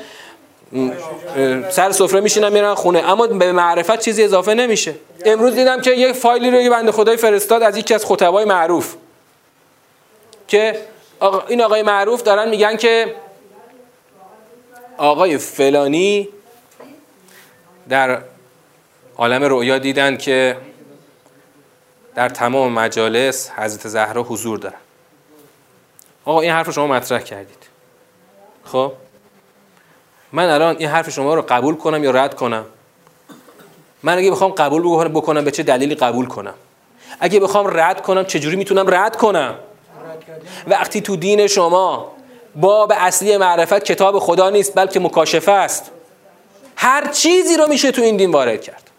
[1.70, 3.10] سر سفره میشینن میرن خونه.
[3.10, 4.94] اما به معرفت چیزی اضافه نمیشه.
[5.24, 8.94] امروز دیدم که یک فایلی رو یه بنده خدای فرستاد از یکی از خطبای معروف.
[10.48, 10.76] که
[11.48, 13.14] این آقای معروف دارن میگن که
[14.96, 16.28] آقای فلانی
[17.88, 18.18] در
[19.16, 20.56] عالم رؤیا دیدن که
[22.14, 24.78] در تمام مجالس حضرت زهرا حضور دارن.
[26.24, 27.62] آقا این حرف شما مطرح کردید.
[28.64, 28.92] خب؟
[30.32, 32.64] من الان این حرف شما رو قبول کنم یا رد کنم؟
[34.02, 36.54] من اگه بخوام قبول بکنم به چه دلیلی قبول کنم؟
[37.20, 39.54] اگه بخوام رد کنم چجوری می‌تونم رد کنم؟
[40.66, 42.12] وقتی تو دین شما
[42.56, 45.90] باب اصلی معرفت کتاب خدا نیست بلکه مکاشفه است
[46.76, 48.90] هر چیزی رو میشه تو این دین وارد کرد.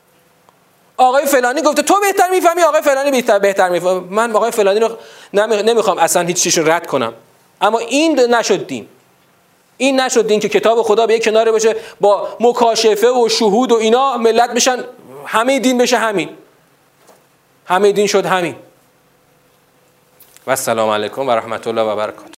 [0.98, 4.98] آقای فلانی گفته تو بهتر می‌فهمی آقای فلانی بهتر بهتر می‌فهمی من آقای فلانی رو
[5.34, 7.14] نمی‌خوام اصلا هیچ چیزی رد کنم.
[7.62, 8.88] اما این نشد دین
[9.78, 13.76] این نشد دین که کتاب خدا به یک کناره باشه با مکاشفه و شهود و
[13.76, 14.84] اینا ملت میشن
[15.26, 16.30] همه دین بشه همین.
[17.66, 18.56] همه دین شد همین.
[20.48, 22.30] و السلام علیکم و رحمت الله و برکاته.